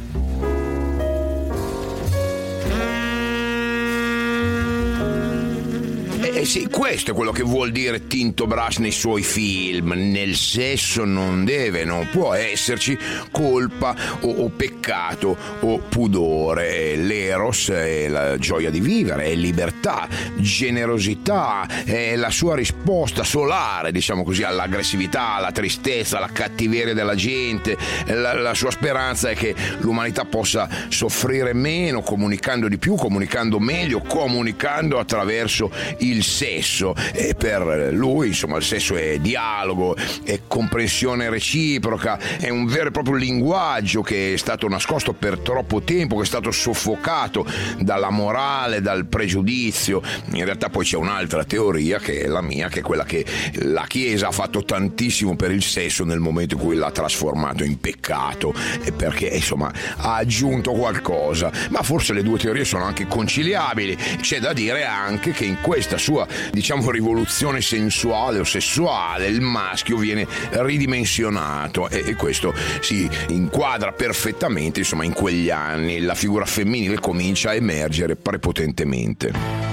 Eh 6.45 6.47
sì, 6.47 6.69
questo 6.69 7.13
è 7.13 7.15
quello 7.15 7.33
che 7.33 7.43
vuol 7.43 7.73
dire 7.73 8.07
Tinto 8.07 8.47
Brass 8.47 8.77
nei 8.77 8.91
suoi 8.91 9.23
film. 9.23 9.95
Nel 9.97 10.35
sesso 10.35 11.07
non 11.07 11.43
deve, 11.47 11.85
non 11.87 12.07
può 12.11 12.35
esserci 12.35 12.99
colpa 13.31 13.97
o, 14.21 14.29
o 14.29 14.51
peccato 14.51 15.35
o 15.61 15.79
pudore. 15.79 16.97
L'eros 16.97 17.71
è 17.71 18.09
la 18.09 18.37
gioia 18.37 18.69
di 18.69 18.81
vivere, 18.81 19.25
è 19.25 19.35
libertà, 19.35 20.07
generosità, 20.37 21.67
è 21.83 22.15
la 22.15 22.29
sua 22.29 22.57
risposta 22.57 23.25
solare, 23.25 23.91
diciamo 23.91 24.23
così, 24.23 24.43
all'aggressività, 24.43 25.37
alla 25.37 25.51
tristezza, 25.51 26.19
alla 26.19 26.29
cattiveria 26.31 26.93
della 26.93 27.15
gente. 27.15 27.75
La, 28.09 28.35
la 28.35 28.53
sua 28.53 28.71
speranza 28.71 29.31
è 29.31 29.35
che 29.35 29.55
l'umanità 29.79 30.27
possa 30.27 30.69
soffrire 30.89 31.55
meno, 31.55 32.03
comunicando 32.03 32.69
di 32.69 32.77
più, 32.77 32.97
comunicando 32.97 33.59
meglio, 33.59 34.01
comunicando 34.01 34.99
attraverso 34.99 35.71
il 36.01 36.23
sesso. 36.35 36.95
E 37.13 37.35
per 37.35 37.91
lui, 37.93 38.29
insomma, 38.29 38.57
il 38.57 38.65
sesso 38.65 38.97
è 38.97 39.19
dialogo, 39.19 39.97
è 40.25 40.41
comprensione 40.47 41.31
reciproca, 41.31 42.19
è 42.39 42.49
un 42.49 42.67
vero 42.67 42.89
e 42.89 42.91
proprio 42.91 43.15
linguaggio 43.15 44.03
che 44.03 44.35
è 44.35 44.37
stato 44.37 44.69
nascosto 44.69 45.13
per 45.13 45.39
troppo 45.39 45.81
tempo, 45.83 46.17
che 46.17 46.23
è 46.23 46.27
stato 46.27 46.51
soffocato 46.51 47.47
dalla 47.79 48.11
morale, 48.11 48.81
dal 48.81 49.07
pregiudizio. 49.07 50.03
In 50.33 50.45
realtà 50.45 50.69
poi 50.69 50.85
c'è 50.85 50.97
un'altra 50.97 51.45
teoria 51.45 51.99
che 51.99 52.21
è 52.21 52.27
la 52.27 52.43
mia, 52.43 52.69
che 52.69 52.81
è 52.81 52.83
quella 52.83 53.05
che 53.05 53.25
la 53.61 53.85
Chiesa 53.87 54.29
ha 54.29 54.33
fatto 54.33 54.65
tantissimo 54.65 55.37
per 55.37 55.51
il 55.51 55.63
sesso 55.63 56.05
nel 56.05 56.19
momento 56.19 56.55
in 56.55 56.61
cui 56.61 56.77
l'ha 56.77 56.91
trasformato 56.91 57.63
in 57.63 57.79
peccato, 57.79 58.53
perché 58.97 59.27
insomma 59.27 59.73
ha 59.97 60.17
aggiunto 60.17 60.73
qualcosa. 60.73 61.53
Ma 61.71 61.83
forse 61.83 62.13
le 62.13 62.23
due 62.23 62.39
teorie 62.39 62.65
sono 62.65 62.85
anche 62.85 63.07
conciliabili. 63.07 63.97
C'è 64.21 64.41
da 64.41 64.53
dire 64.53 64.85
anche 64.85 65.33
che 65.33 65.45
in 65.45 65.61
questa 65.61 65.99
sua, 65.99 66.24
diciamo, 66.51 66.91
rivoluzione 66.91 67.61
sensuale 67.61 68.39
o 68.39 68.45
sessuale, 68.45 69.27
il 69.27 69.41
maschio 69.41 69.97
viene 69.97 70.27
ridimensionato 70.51 71.89
e, 71.89 72.03
e 72.07 72.15
questo 72.15 72.55
si 72.81 73.09
inquadra 73.29 73.93
perfettamente, 73.93 74.81
insomma, 74.81 75.05
in 75.05 75.13
quegli 75.13 75.51
anni 75.51 76.01
la 76.01 76.15
figura 76.15 76.45
femminile 76.45 76.99
comincia 77.01 77.51
a 77.51 77.55
emergere 77.55 78.17
prepotentemente. 78.17 79.73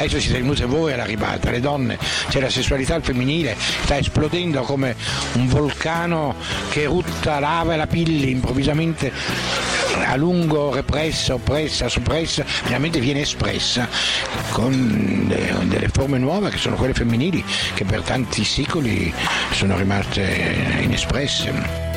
Adesso 0.00 0.18
siete 0.18 0.38
venute 0.38 0.64
voi 0.64 0.94
alla 0.94 1.04
ribalta, 1.04 1.50
le 1.50 1.60
donne, 1.60 1.98
cioè 2.30 2.40
la 2.40 2.48
sessualità 2.48 2.98
femminile 3.00 3.54
sta 3.82 3.98
esplodendo 3.98 4.62
come 4.62 4.96
un 5.34 5.46
vulcano 5.46 6.36
che 6.70 6.86
rutta 6.86 7.38
lava 7.38 7.74
e 7.74 7.76
la 7.76 7.86
pilli 7.86 8.30
improvvisamente 8.30 9.12
a 10.06 10.16
lungo 10.16 10.72
repressa, 10.72 11.34
oppressa, 11.34 11.88
soppressa, 11.88 12.44
finalmente 12.44 13.00
viene 13.00 13.22
espressa 13.22 13.88
con 14.50 15.26
delle 15.64 15.88
forme 15.88 16.18
nuove 16.18 16.50
che 16.50 16.58
sono 16.58 16.76
quelle 16.76 16.94
femminili 16.94 17.44
che 17.74 17.84
per 17.84 18.02
tanti 18.02 18.44
secoli 18.44 19.12
sono 19.52 19.76
rimaste 19.76 20.80
inespresse. 20.82 21.89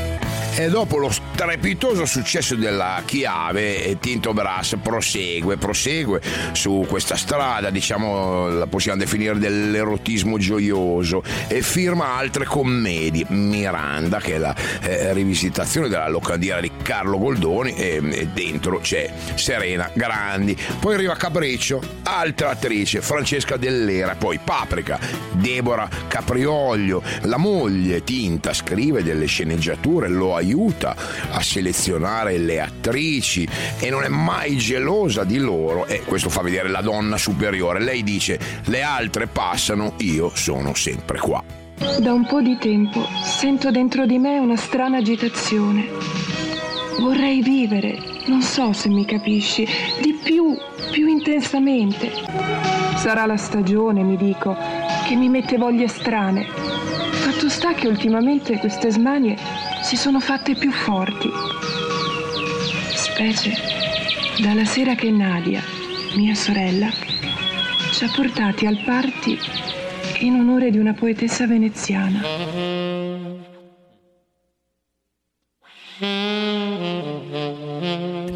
E 0.56 0.70
dopo 0.70 0.98
lo 0.98 1.10
strepitoso 1.10 2.06
successo 2.06 2.54
della 2.54 3.02
chiave, 3.06 3.98
Tinto 4.00 4.34
Brass 4.34 4.76
prosegue, 4.80 5.58
prosegue 5.58 6.22
su 6.52 6.86
questa 6.88 7.16
strada, 7.16 7.72
diciamo, 7.72 8.50
la 8.50 8.68
possiamo 8.68 9.00
definire 9.00 9.40
dell'erotismo 9.40 10.38
gioioso, 10.38 11.24
e 11.48 11.64
firma 11.64 12.18
altre 12.18 12.46
commedie. 12.46 13.26
Miranda, 13.30 14.20
che 14.20 14.36
è 14.36 14.38
la 14.38 14.56
eh, 14.82 15.12
rivisitazione 15.14 15.90
della 15.90 16.08
locandiera 16.08 16.62
di 16.62 16.70
Carlo 16.84 17.18
Goldoni, 17.18 17.74
e, 17.74 18.00
e, 18.12 18.28
dentro 18.28 18.78
c'è 18.78 19.12
Serena 19.34 19.90
Grandi. 19.92 20.56
Poi 20.80 20.94
arriva 20.94 21.16
Capriccio, 21.16 21.82
altra 22.04 22.52
attrice, 22.52 23.02
Francesca 23.02 23.58
Dell'Era, 23.58 24.14
poi 24.14 24.40
Paprika, 24.42 25.00
Deborah 25.32 25.90
Caprioglio, 26.08 27.02
la 27.22 27.38
moglie 27.38 28.04
Tinta, 28.04 28.54
scrive 28.54 29.02
delle 29.02 29.26
sceneggiature, 29.26 30.08
lo 30.08 30.36
aiuta 30.36 30.42
a 31.32 31.42
selezionare 31.42 32.38
le 32.38 32.60
attrici 32.60 33.48
e 33.80 33.90
non 33.90 34.04
è 34.04 34.10
mai 34.10 34.58
gelosa 34.58 35.24
di 35.24 35.38
loro 35.38 35.86
e 35.86 36.02
questo 36.02 36.30
fa 36.30 36.42
vedere 36.42 36.70
la 36.70 36.82
donna 36.82 37.18
superiore. 37.18 37.80
Lei 37.80 38.04
dice 38.04 38.40
le 38.66 38.82
altre 38.82 39.28
passano, 39.28 39.94
io 39.98 40.32
sono 40.36 40.74
sempre 40.74 41.20
qua. 41.20 41.44
Da 42.00 42.14
un 42.14 42.26
po' 42.26 42.42
di 42.42 42.58
tempo 42.58 43.06
sento 43.24 43.72
dentro 43.72 44.06
di 44.06 44.18
me 44.18 44.38
una 44.40 44.56
strana 44.56 44.98
agitazione. 44.98 45.88
Vorrei 47.00 47.42
vivere, 47.42 47.98
non 48.28 48.42
so 48.42 48.72
se 48.72 48.88
mi 48.88 49.06
capisci, 49.06 49.68
di 50.02 50.18
più, 50.24 50.56
più 50.92 51.08
intensamente. 51.08 52.12
Sarà 52.96 53.26
la 53.26 53.38
stagione, 53.38 54.04
mi 54.04 54.16
dico, 54.16 54.56
che 55.06 55.16
mi 55.16 55.28
mette 55.28 55.58
voglie 55.58 55.88
strane. 55.88 56.46
Fatto 56.46 57.50
sta 57.50 57.74
che 57.74 57.88
ultimamente 57.88 58.58
queste 58.60 58.92
smanie 58.92 59.36
si 59.94 60.00
sono 60.00 60.20
fatte 60.20 60.56
più 60.56 60.72
forti. 60.72 61.30
Specie 62.96 63.54
dalla 64.40 64.66
sera 64.66 64.96
che 64.96 65.12
Nadia, 65.12 65.62
mia 66.16 66.34
sorella, 66.34 66.90
ci 67.92 68.04
ha 68.04 68.12
portati 68.12 68.66
al 68.66 68.82
party 68.84 69.38
in 70.22 70.34
onore 70.34 70.72
di 70.72 70.80
una 70.80 70.94
poetessa 70.94 71.46
veneziana. 71.46 72.22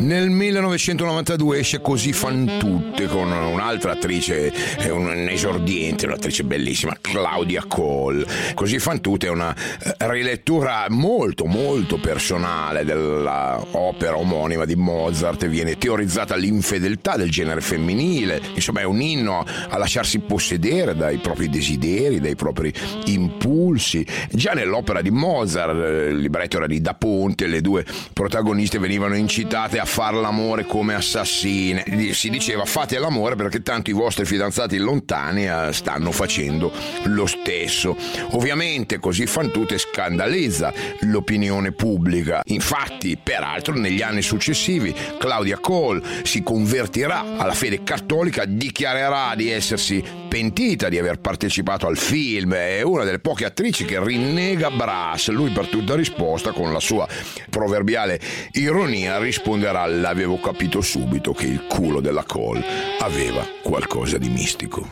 Nel 0.07 0.29
1992 0.29 1.59
esce 1.59 1.81
Così 1.81 2.13
fan 2.13 2.55
tutte 2.59 3.07
con 3.07 3.29
un'altra 3.29 3.91
attrice, 3.91 4.53
un 4.89 5.27
esordiente, 5.29 6.05
un'attrice 6.05 6.45
bellissima, 6.45 6.95
Claudia 7.01 7.65
Cole. 7.67 8.25
Così 8.53 8.79
fan 8.79 9.01
tutte 9.01 9.27
è 9.27 9.29
una 9.29 9.53
eh, 9.53 9.95
rilettura 10.09 10.85
molto 10.87 11.43
molto 11.43 11.99
personale 11.99 12.85
dell'opera 12.85 14.17
omonima 14.17 14.63
di 14.63 14.77
Mozart, 14.77 15.45
viene 15.47 15.77
teorizzata 15.77 16.37
l'infedeltà 16.37 17.17
del 17.17 17.29
genere 17.29 17.59
femminile, 17.59 18.41
insomma 18.53 18.79
è 18.79 18.85
un 18.85 19.01
inno 19.01 19.43
a 19.67 19.77
lasciarsi 19.77 20.19
possedere 20.19 20.95
dai 20.95 21.17
propri 21.17 21.49
desideri, 21.49 22.21
dai 22.21 22.35
propri 22.37 22.73
impulsi. 23.07 24.05
Già 24.31 24.53
nell'opera 24.53 25.01
di 25.01 25.11
Mozart, 25.11 25.75
eh, 25.75 26.07
il 26.11 26.19
libretto 26.19 26.55
era 26.55 26.67
di 26.67 26.79
Da 26.79 26.93
Ponte, 26.93 27.45
le 27.45 27.59
due 27.59 27.85
protagoniste 28.13 28.79
venivano 28.79 29.17
incitate 29.17 29.79
a 29.79 29.85
far 29.97 30.13
l'amore 30.13 30.67
come 30.67 30.93
assassine. 30.93 31.83
Si 32.13 32.29
diceva 32.29 32.65
fate 32.65 32.99
l'amore 32.99 33.35
perché 33.35 33.63
tanto 33.63 33.89
i 33.89 33.93
vostri 33.93 34.25
fidanzati 34.25 34.77
lontani 34.77 35.47
eh, 35.47 35.73
stanno 35.73 36.11
facendo 36.11 36.71
lo 37.05 37.25
stesso. 37.25 37.97
Ovviamente 38.33 38.99
così 38.99 39.25
fan 39.25 39.49
tutte 39.49 39.79
scandalizza 39.79 40.71
l'opinione 40.99 41.71
pubblica. 41.71 42.43
Infatti, 42.45 43.17
peraltro, 43.17 43.73
negli 43.73 44.03
anni 44.03 44.21
successivi 44.21 44.93
Claudia 45.17 45.57
Cole 45.57 46.03
si 46.21 46.43
convertirà 46.43 47.35
alla 47.35 47.55
fede 47.55 47.81
cattolica, 47.81 48.45
dichiarerà 48.45 49.33
di 49.33 49.49
essersi 49.49 50.03
pentita 50.37 50.87
di 50.87 50.99
aver 50.99 51.19
partecipato 51.19 51.87
al 51.87 51.97
film, 51.97 52.53
è 52.53 52.83
una 52.83 53.03
delle 53.03 53.17
poche 53.17 53.45
attrici 53.45 53.85
che 53.85 53.99
rinnega 53.99 54.69
Brass. 54.69 55.29
Lui 55.29 55.49
per 55.49 55.65
tutta 55.67 55.95
risposta 55.95 56.51
con 56.51 56.71
la 56.71 56.79
sua 56.79 57.07
proverbiale 57.49 58.19
ironia 58.51 59.17
risponderà 59.17 59.87
l'avevo 59.87 60.39
capito 60.39 60.81
subito 60.81 61.33
che 61.33 61.47
il 61.47 61.65
culo 61.65 62.01
della 62.01 62.23
Cole 62.23 62.63
aveva 62.99 63.43
qualcosa 63.63 64.19
di 64.19 64.29
mistico. 64.29 64.87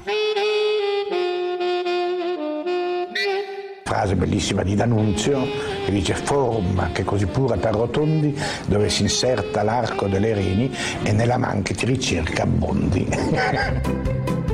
Frase 3.83 4.15
bellissima 4.15 4.63
di 4.63 4.73
D'Annunzio 4.73 5.45
che 5.85 5.91
dice 5.91 6.15
forum 6.15 6.91
che 6.91 7.03
così 7.03 7.27
pure 7.27 7.57
per 7.57 7.75
rotondi 7.75 8.35
dove 8.65 8.89
si 8.89 9.03
inserta 9.03 9.61
l'arco 9.61 10.07
delle 10.07 10.33
reni 10.33 10.75
e 11.03 11.11
nella 11.11 11.37
man 11.37 11.61
che 11.61 11.75
ti 11.75 11.85
ricerca 11.85 12.47
Bondi. 12.47 13.07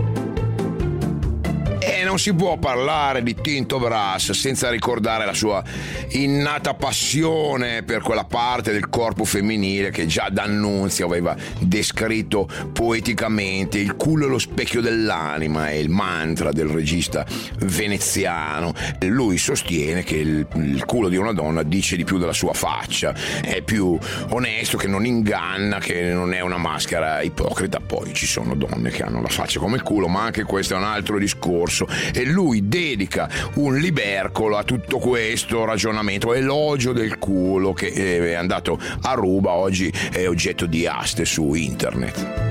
Non 2.12 2.20
si 2.20 2.34
può 2.34 2.58
parlare 2.58 3.24
di 3.24 3.34
Tinto 3.34 3.80
Brass 3.80 4.32
senza 4.32 4.70
ricordare 4.70 5.26
la 5.26 5.34
sua 5.34 5.64
innata 6.10 6.74
passione 6.74 7.84
per 7.84 8.02
quella 8.02 8.26
parte 8.26 8.74
del 8.74 8.90
corpo 8.90 9.24
femminile 9.24 9.92
che 9.92 10.08
già 10.08 10.28
D'Annunzio 10.30 11.06
aveva 11.06 11.38
descritto 11.60 12.50
poeticamente. 12.74 13.78
Il 13.78 13.96
culo 13.96 14.26
è 14.26 14.30
lo 14.30 14.40
specchio 14.40 14.82
dell'anima, 14.82 15.70
è 15.70 15.76
il 15.76 15.88
mantra 15.88 16.52
del 16.52 16.68
regista 16.68 17.26
veneziano. 17.60 18.74
Lui 19.04 19.38
sostiene 19.38 20.04
che 20.04 20.18
il, 20.18 20.46
il 20.56 20.84
culo 20.84 21.08
di 21.08 21.16
una 21.16 21.32
donna 21.32 21.64
dice 21.64 21.96
di 21.96 22.04
più 22.04 22.18
della 22.18 22.34
sua 22.34 22.52
faccia, 22.52 23.16
è 23.42 23.62
più 23.62 23.98
onesto, 24.32 24.76
che 24.76 24.88
non 24.88 25.06
inganna, 25.06 25.80
che 25.80 26.12
non 26.12 26.34
è 26.34 26.42
una 26.42 26.58
maschera 26.58 27.22
ipocrita. 27.22 27.80
Poi 27.80 28.14
ci 28.14 28.26
sono 28.26 28.54
donne 28.54 28.90
che 28.90 29.02
hanno 29.02 29.22
la 29.22 29.30
faccia 29.30 29.62
come 29.62 29.78
il 29.78 29.82
culo, 29.82 30.10
ma 30.10 30.24
anche 30.24 30.44
questo 30.44 30.74
è 30.74 30.78
un 30.78 30.84
altro 30.84 31.18
discorso 31.18 32.00
e 32.14 32.26
lui 32.26 32.68
dedica 32.68 33.30
un 33.56 33.78
libercolo 33.78 34.58
a 34.58 34.64
tutto 34.64 34.98
questo 34.98 35.66
ragionamento, 35.66 36.34
elogio 36.34 36.94
del 36.94 37.18
culo 37.18 37.74
che 37.74 37.92
è 37.92 38.34
andato 38.34 38.80
a 39.02 39.14
ruba, 39.14 39.52
oggi 39.52 39.92
è 40.12 40.28
oggetto 40.28 40.66
di 40.66 40.88
aste 40.88 41.26
su 41.26 41.54
internet. 41.54 42.51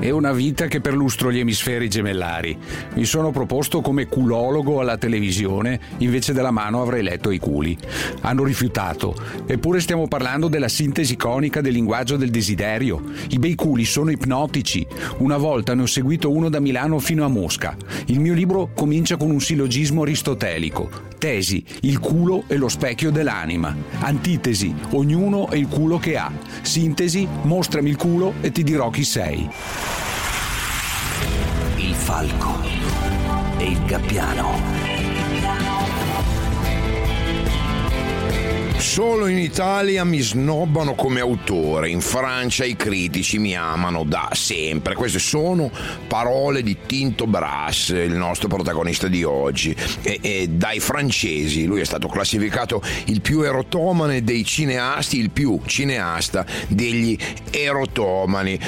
E 0.00 0.10
una 0.10 0.32
vita 0.32 0.66
che 0.66 0.80
perlustro 0.80 1.30
gli 1.30 1.38
emisferi 1.38 1.88
gemellari. 1.88 2.56
Mi 2.94 3.04
sono 3.04 3.30
proposto 3.30 3.80
come 3.82 4.06
culologo 4.06 4.80
alla 4.80 4.96
televisione, 4.96 5.78
invece 5.98 6.32
della 6.32 6.50
mano 6.50 6.80
avrei 6.82 7.02
letto 7.02 7.30
i 7.30 7.38
culi. 7.38 7.76
Hanno 8.22 8.42
rifiutato, 8.42 9.14
eppure 9.46 9.80
stiamo 9.80 10.08
parlando 10.08 10.48
della 10.48 10.68
sintesi 10.68 11.16
conica 11.16 11.60
del 11.60 11.74
linguaggio 11.74 12.16
del 12.16 12.30
desiderio. 12.30 13.02
I 13.28 13.38
bei 13.38 13.54
culi 13.54 13.84
sono 13.84 14.10
ipnotici. 14.10 14.86
Una 15.18 15.36
volta 15.36 15.74
ne 15.74 15.82
ho 15.82 15.86
seguito 15.86 16.30
uno 16.30 16.48
da 16.48 16.60
Milano 16.60 16.98
fino 16.98 17.24
a 17.24 17.28
Mosca. 17.28 17.76
Il 18.06 18.20
mio 18.20 18.34
libro 18.34 18.70
comincia 18.74 19.16
con 19.16 19.30
un 19.30 19.40
sillogismo 19.40 20.02
aristotelico. 20.02 21.08
Tesi, 21.18 21.62
il 21.82 21.98
culo 21.98 22.44
è 22.46 22.56
lo 22.56 22.68
specchio 22.68 23.10
dell'anima. 23.10 23.76
Antitesi, 23.98 24.74
ognuno 24.92 25.48
è 25.48 25.56
il 25.56 25.68
culo 25.68 25.98
che 25.98 26.16
ha. 26.16 26.32
Sintesi, 26.62 27.28
mostrami 27.42 27.90
il 27.90 27.96
culo 27.96 28.34
e 28.40 28.50
ti 28.50 28.62
dirò 28.62 28.88
chi 28.88 29.04
sei. 29.04 29.48
Falco 32.00 32.58
e 33.58 33.64
il 33.64 33.84
gabbiano. 33.84 35.00
Solo 38.80 39.26
in 39.26 39.38
Italia 39.38 40.04
mi 40.04 40.20
snobbano 40.20 40.94
come 40.94 41.20
autore, 41.20 41.90
in 41.90 42.00
Francia 42.00 42.64
i 42.64 42.74
critici 42.74 43.38
mi 43.38 43.54
amano 43.54 44.04
da 44.04 44.30
sempre. 44.32 44.94
Queste 44.94 45.18
sono 45.18 45.70
parole 46.08 46.62
di 46.62 46.76
Tinto 46.86 47.26
Brass, 47.26 47.90
il 47.90 48.14
nostro 48.14 48.48
protagonista 48.48 49.06
di 49.06 49.22
oggi. 49.22 49.76
E, 50.02 50.18
e 50.22 50.48
dai 50.48 50.80
francesi, 50.80 51.66
lui 51.66 51.82
è 51.82 51.84
stato 51.84 52.08
classificato 52.08 52.82
il 53.06 53.20
più 53.20 53.42
erotomane 53.42 54.24
dei 54.24 54.44
cineasti, 54.44 55.18
il 55.18 55.30
più 55.30 55.60
cineasta 55.66 56.44
degli 56.66 57.16
erotomani. 57.50 58.58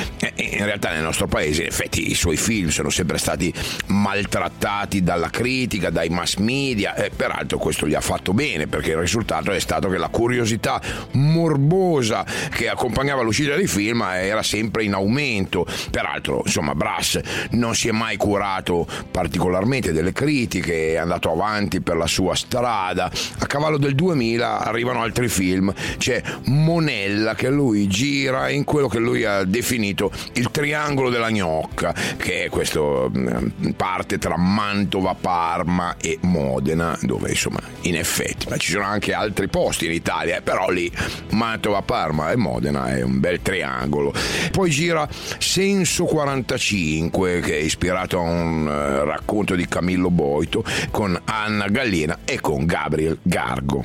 In 0.50 0.64
realtà 0.64 0.90
nel 0.90 1.02
nostro 1.02 1.26
paese, 1.26 1.62
in 1.62 1.68
effetti, 1.68 2.10
i 2.10 2.14
suoi 2.14 2.36
film 2.36 2.68
sono 2.68 2.90
sempre 2.90 3.18
stati 3.18 3.52
maltrattati 3.86 5.02
dalla 5.02 5.30
critica, 5.30 5.90
dai 5.90 6.08
mass 6.08 6.36
media. 6.36 6.94
E 6.94 7.10
peraltro 7.14 7.58
questo 7.58 7.86
gli 7.86 7.94
ha 7.94 8.00
fatto 8.00 8.32
bene, 8.32 8.66
perché 8.66 8.90
il 8.90 8.96
risultato 8.96 9.52
è 9.52 9.60
stato 9.60 9.88
che 9.88 9.98
la 9.98 10.08
curiosità 10.08 10.80
morbosa 11.12 12.24
che 12.50 12.68
accompagnava 12.68 13.22
l'uscita 13.22 13.54
dei 13.54 13.66
film 13.66 14.02
era 14.02 14.42
sempre 14.42 14.84
in 14.84 14.94
aumento. 14.94 15.66
Peraltro, 15.90 16.42
insomma, 16.44 16.74
Brass 16.74 17.20
non 17.50 17.74
si 17.74 17.88
è 17.88 17.92
mai 17.92 18.16
curato 18.16 18.86
particolarmente 19.10 19.92
delle 19.92 20.12
critiche, 20.12 20.92
è 20.92 20.96
andato 20.96 21.30
avanti 21.30 21.80
per 21.80 21.96
la 21.96 22.06
sua 22.06 22.34
strada. 22.34 23.10
A 23.38 23.46
cavallo 23.46 23.78
del 23.78 23.94
2000 23.94 24.60
arrivano 24.64 25.02
altri 25.02 25.28
film, 25.28 25.72
c'è 25.98 26.22
Monella 26.46 27.34
che 27.34 27.48
lui 27.48 27.86
gira 27.86 28.48
in 28.48 28.64
quello 28.64 28.88
che 28.88 28.98
lui 28.98 29.24
ha 29.24 29.44
definito 29.44 30.10
il 30.34 30.50
triangolo 30.50 31.10
della 31.10 31.30
gnocca, 31.30 31.94
che 32.16 32.44
è 32.44 32.48
questo 32.48 33.10
mm, 33.16 33.70
parte 33.76 34.18
tra 34.18 34.36
Mantova, 34.36 35.14
Parma 35.14 35.96
e 36.00 36.18
Modena, 36.22 36.96
dove 37.02 37.30
insomma 37.30 37.60
in 37.82 37.96
effetti, 37.96 38.46
ma 38.48 38.56
ci 38.56 38.70
sono 38.70 38.84
anche 38.84 39.12
altri 39.12 39.48
posti 39.48 39.86
in 39.86 39.92
Italia, 39.92 40.36
eh, 40.36 40.42
però 40.42 40.70
lì 40.70 40.90
Mantova, 41.30 41.82
Parma 41.82 42.30
e 42.30 42.36
Modena 42.36 42.94
è 42.94 43.02
un 43.02 43.20
bel 43.20 43.40
triangolo. 43.42 44.12
Poi 44.50 44.70
gira 44.70 45.08
Senso 45.38 46.04
45, 46.04 47.40
che 47.40 47.58
è 47.58 47.60
ispirato 47.60 48.18
a 48.18 48.22
un 48.22 48.66
uh, 48.66 49.04
racconto 49.04 49.54
di 49.54 49.66
Camillo 49.66 50.10
Boito 50.10 50.64
con 50.90 51.18
Anna 51.24 51.68
Gallina 51.68 52.20
e 52.24 52.40
con 52.40 52.64
Gabriel 52.64 53.18
Gargo. 53.22 53.84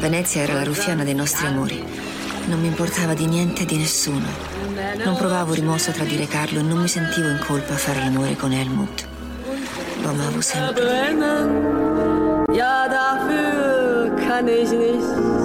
Venezia 0.00 0.42
era 0.42 0.54
la 0.54 0.62
ruffiana 0.62 1.04
dei 1.04 1.14
nostri 1.14 1.46
amori. 1.46 1.82
Non 2.48 2.60
mi 2.60 2.68
importava 2.68 3.12
di 3.12 3.26
niente 3.26 3.62
e 3.62 3.66
di 3.66 3.76
nessuno. 3.76 4.26
Non 5.04 5.16
provavo 5.16 5.52
rimorso 5.52 5.90
a 5.90 5.92
tradire 5.92 6.26
Carlo 6.26 6.60
e 6.60 6.62
non 6.62 6.78
mi 6.78 6.88
sentivo 6.88 7.28
in 7.28 7.38
colpa 7.46 7.74
a 7.74 7.76
fare 7.76 8.00
l'amore 8.00 8.36
con 8.36 8.52
Helmut. 8.52 9.06
Lo 10.00 10.08
amavo 10.08 10.40
sempre. 10.40 11.14
Ja, 12.50 12.88
dafür 12.88 14.14
kann 14.26 14.48
ich 14.48 14.70
nicht. 14.70 15.37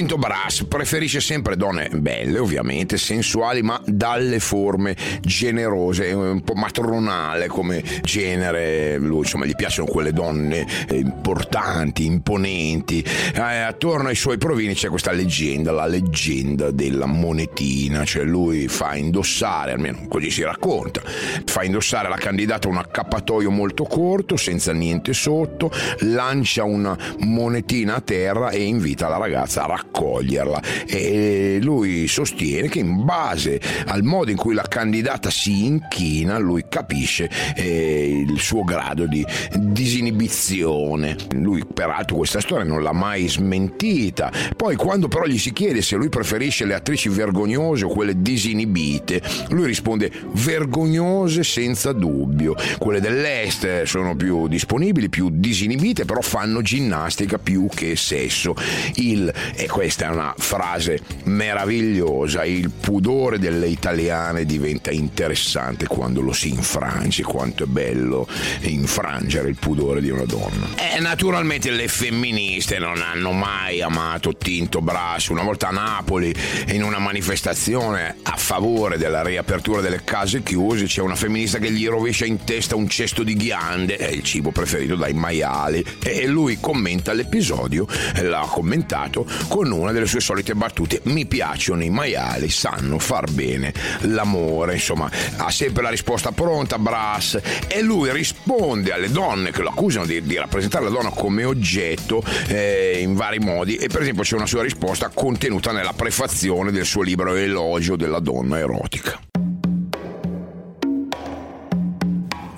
Tinto 0.00 0.16
Brass 0.16 0.64
preferisce 0.64 1.20
sempre 1.20 1.58
donne 1.58 1.90
belle, 1.92 2.38
ovviamente, 2.38 2.96
sensuali, 2.96 3.60
ma 3.60 3.78
dalle 3.84 4.40
forme 4.40 4.96
generose, 5.20 6.10
un 6.12 6.40
po' 6.40 6.54
matronale 6.54 7.48
come 7.48 7.84
genere. 8.00 8.96
Lui, 8.96 9.18
insomma, 9.18 9.44
gli 9.44 9.54
piacciono 9.54 9.90
quelle 9.90 10.14
donne 10.14 10.66
importanti, 10.90 12.06
imponenti. 12.06 13.04
Eh, 13.34 13.40
attorno 13.40 14.08
ai 14.08 14.14
suoi 14.14 14.38
provini 14.38 14.72
c'è 14.72 14.88
questa 14.88 15.12
leggenda, 15.12 15.70
la 15.70 15.84
leggenda 15.84 16.70
della 16.70 17.04
monetina, 17.04 18.02
cioè 18.06 18.24
lui 18.24 18.68
fa 18.68 18.96
indossare, 18.96 19.72
almeno 19.72 20.06
così 20.08 20.30
si 20.30 20.42
racconta, 20.42 21.02
fa 21.44 21.62
indossare 21.62 22.06
alla 22.06 22.16
candidata 22.16 22.68
un 22.68 22.78
accappatoio 22.78 23.50
molto 23.50 23.84
corto, 23.84 24.38
senza 24.38 24.72
niente 24.72 25.12
sotto, 25.12 25.70
lancia 25.98 26.64
una 26.64 26.96
monetina 27.18 27.96
a 27.96 28.00
terra 28.00 28.48
e 28.48 28.62
invita 28.62 29.06
la 29.06 29.18
ragazza 29.18 29.64
a 29.64 29.66
raccoglierla 29.90 30.62
e 30.86 31.58
lui 31.60 32.06
sostiene 32.06 32.68
che 32.68 32.78
in 32.78 33.04
base 33.04 33.60
al 33.86 34.02
modo 34.02 34.30
in 34.30 34.36
cui 34.36 34.54
la 34.54 34.62
candidata 34.62 35.30
si 35.30 35.66
inchina 35.66 36.38
lui 36.38 36.64
capisce 36.68 37.28
eh, 37.56 38.24
il 38.26 38.38
suo 38.38 38.62
grado 38.62 39.06
di 39.06 39.24
disinibizione. 39.56 41.16
Lui 41.32 41.64
peraltro 41.72 42.16
questa 42.16 42.40
storia 42.40 42.64
non 42.64 42.82
l'ha 42.82 42.92
mai 42.92 43.28
smentita. 43.28 44.32
Poi 44.56 44.76
quando 44.76 45.08
però 45.08 45.26
gli 45.26 45.38
si 45.38 45.52
chiede 45.52 45.82
se 45.82 45.96
lui 45.96 46.08
preferisce 46.08 46.64
le 46.64 46.74
attrici 46.74 47.08
vergognose 47.08 47.84
o 47.84 47.88
quelle 47.88 48.20
disinibite, 48.20 49.20
lui 49.50 49.66
risponde 49.66 50.10
vergognose 50.32 51.42
senza 51.42 51.92
dubbio. 51.92 52.54
Quelle 52.78 53.00
dell'est 53.00 53.82
sono 53.82 54.14
più 54.14 54.46
disponibili, 54.48 55.08
più 55.08 55.28
disinibite, 55.30 56.04
però 56.04 56.20
fanno 56.20 56.62
ginnastica 56.62 57.38
più 57.38 57.68
che 57.72 57.96
sesso. 57.96 58.54
Il, 58.96 59.32
e 59.54 59.66
questa 59.80 60.08
è 60.08 60.10
una 60.10 60.34
frase 60.36 61.00
meravigliosa, 61.24 62.44
il 62.44 62.68
pudore 62.68 63.38
delle 63.38 63.66
italiane 63.66 64.44
diventa 64.44 64.90
interessante 64.90 65.86
quando 65.86 66.20
lo 66.20 66.34
si 66.34 66.50
infrange, 66.50 67.22
quanto 67.22 67.64
è 67.64 67.66
bello 67.66 68.28
infrangere 68.60 69.48
il 69.48 69.56
pudore 69.58 70.02
di 70.02 70.10
una 70.10 70.26
donna. 70.26 70.66
E 70.76 71.00
naturalmente 71.00 71.70
le 71.70 71.88
femministe 71.88 72.78
non 72.78 73.00
hanno 73.00 73.32
mai 73.32 73.80
amato 73.80 74.36
Tinto 74.36 74.82
Brass, 74.82 75.28
una 75.28 75.44
volta 75.44 75.68
a 75.68 75.70
Napoli 75.70 76.30
in 76.72 76.82
una 76.82 76.98
manifestazione 76.98 78.16
a 78.22 78.36
favore 78.36 78.98
della 78.98 79.22
riapertura 79.22 79.80
delle 79.80 80.02
case 80.04 80.42
chiuse 80.42 80.84
c'è 80.84 81.00
una 81.00 81.16
femminista 81.16 81.56
che 81.56 81.72
gli 81.72 81.86
rovescia 81.86 82.26
in 82.26 82.44
testa 82.44 82.76
un 82.76 82.86
cesto 82.86 83.22
di 83.22 83.34
ghiande, 83.34 83.96
è 83.96 84.08
il 84.08 84.24
cibo 84.24 84.50
preferito 84.50 84.94
dai 84.94 85.14
maiali, 85.14 85.82
e 86.02 86.26
lui 86.26 86.58
commenta 86.60 87.14
l'episodio, 87.14 87.86
l'ha 88.20 88.46
commentato 88.46 89.26
con 89.48 89.59
una 89.68 89.92
delle 89.92 90.06
sue 90.06 90.20
solite 90.20 90.54
battute. 90.54 91.00
Mi 91.04 91.26
piacciono 91.26 91.82
i 91.82 91.90
maiali, 91.90 92.48
sanno 92.48 92.98
far 92.98 93.30
bene 93.30 93.72
l'amore. 94.00 94.74
Insomma, 94.74 95.10
ha 95.36 95.50
sempre 95.50 95.82
la 95.82 95.90
risposta 95.90 96.32
pronta, 96.32 96.78
Brass. 96.78 97.38
E 97.68 97.82
lui 97.82 98.10
risponde 98.12 98.92
alle 98.92 99.10
donne 99.10 99.50
che 99.50 99.62
lo 99.62 99.70
accusano 99.70 100.06
di, 100.06 100.22
di 100.22 100.36
rappresentare 100.36 100.84
la 100.84 100.90
donna 100.90 101.10
come 101.10 101.44
oggetto 101.44 102.22
eh, 102.48 102.98
in 103.00 103.14
vari 103.14 103.38
modi. 103.38 103.76
E 103.76 103.88
per 103.88 104.02
esempio 104.02 104.22
c'è 104.22 104.36
una 104.36 104.46
sua 104.46 104.62
risposta 104.62 105.10
contenuta 105.12 105.72
nella 105.72 105.92
prefazione 105.92 106.70
del 106.70 106.84
suo 106.84 107.02
libro 107.02 107.34
Elogio 107.34 107.96
della 107.96 108.20
donna 108.20 108.58
erotica. 108.58 109.18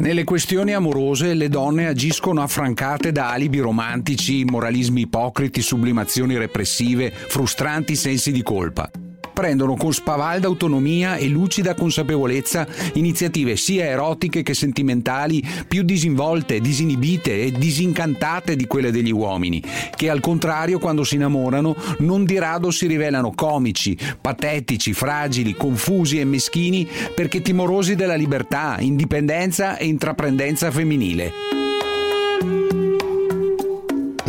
Nelle 0.02 0.24
questioni 0.24 0.74
amorose 0.74 1.32
le 1.32 1.48
donne 1.48 1.86
agiscono 1.86 2.42
affrancate 2.42 3.12
da 3.12 3.30
alibi 3.30 3.60
romantici, 3.60 4.44
moralismi 4.44 5.02
ipocriti, 5.02 5.62
sublimazioni 5.62 6.36
repressive, 6.36 7.12
frustranti 7.12 7.94
sensi 7.94 8.32
di 8.32 8.42
colpa 8.42 8.90
prendono 9.32 9.76
con 9.76 9.92
spavalda 9.92 10.46
autonomia 10.46 11.16
e 11.16 11.28
lucida 11.28 11.74
consapevolezza 11.74 12.66
iniziative 12.94 13.56
sia 13.56 13.84
erotiche 13.84 14.42
che 14.42 14.54
sentimentali 14.54 15.42
più 15.66 15.82
disinvolte, 15.82 16.60
disinibite 16.60 17.42
e 17.42 17.52
disincantate 17.52 18.56
di 18.56 18.66
quelle 18.66 18.90
degli 18.90 19.12
uomini, 19.12 19.62
che 19.94 20.10
al 20.10 20.20
contrario 20.20 20.78
quando 20.78 21.04
si 21.04 21.16
innamorano 21.16 21.74
non 21.98 22.24
di 22.24 22.38
rado 22.38 22.70
si 22.70 22.86
rivelano 22.86 23.32
comici, 23.34 23.96
patetici, 24.20 24.92
fragili, 24.92 25.54
confusi 25.54 26.18
e 26.18 26.24
meschini 26.24 26.88
perché 27.14 27.42
timorosi 27.42 27.94
della 27.94 28.14
libertà, 28.14 28.76
indipendenza 28.80 29.76
e 29.76 29.86
intraprendenza 29.86 30.70
femminile. 30.70 31.61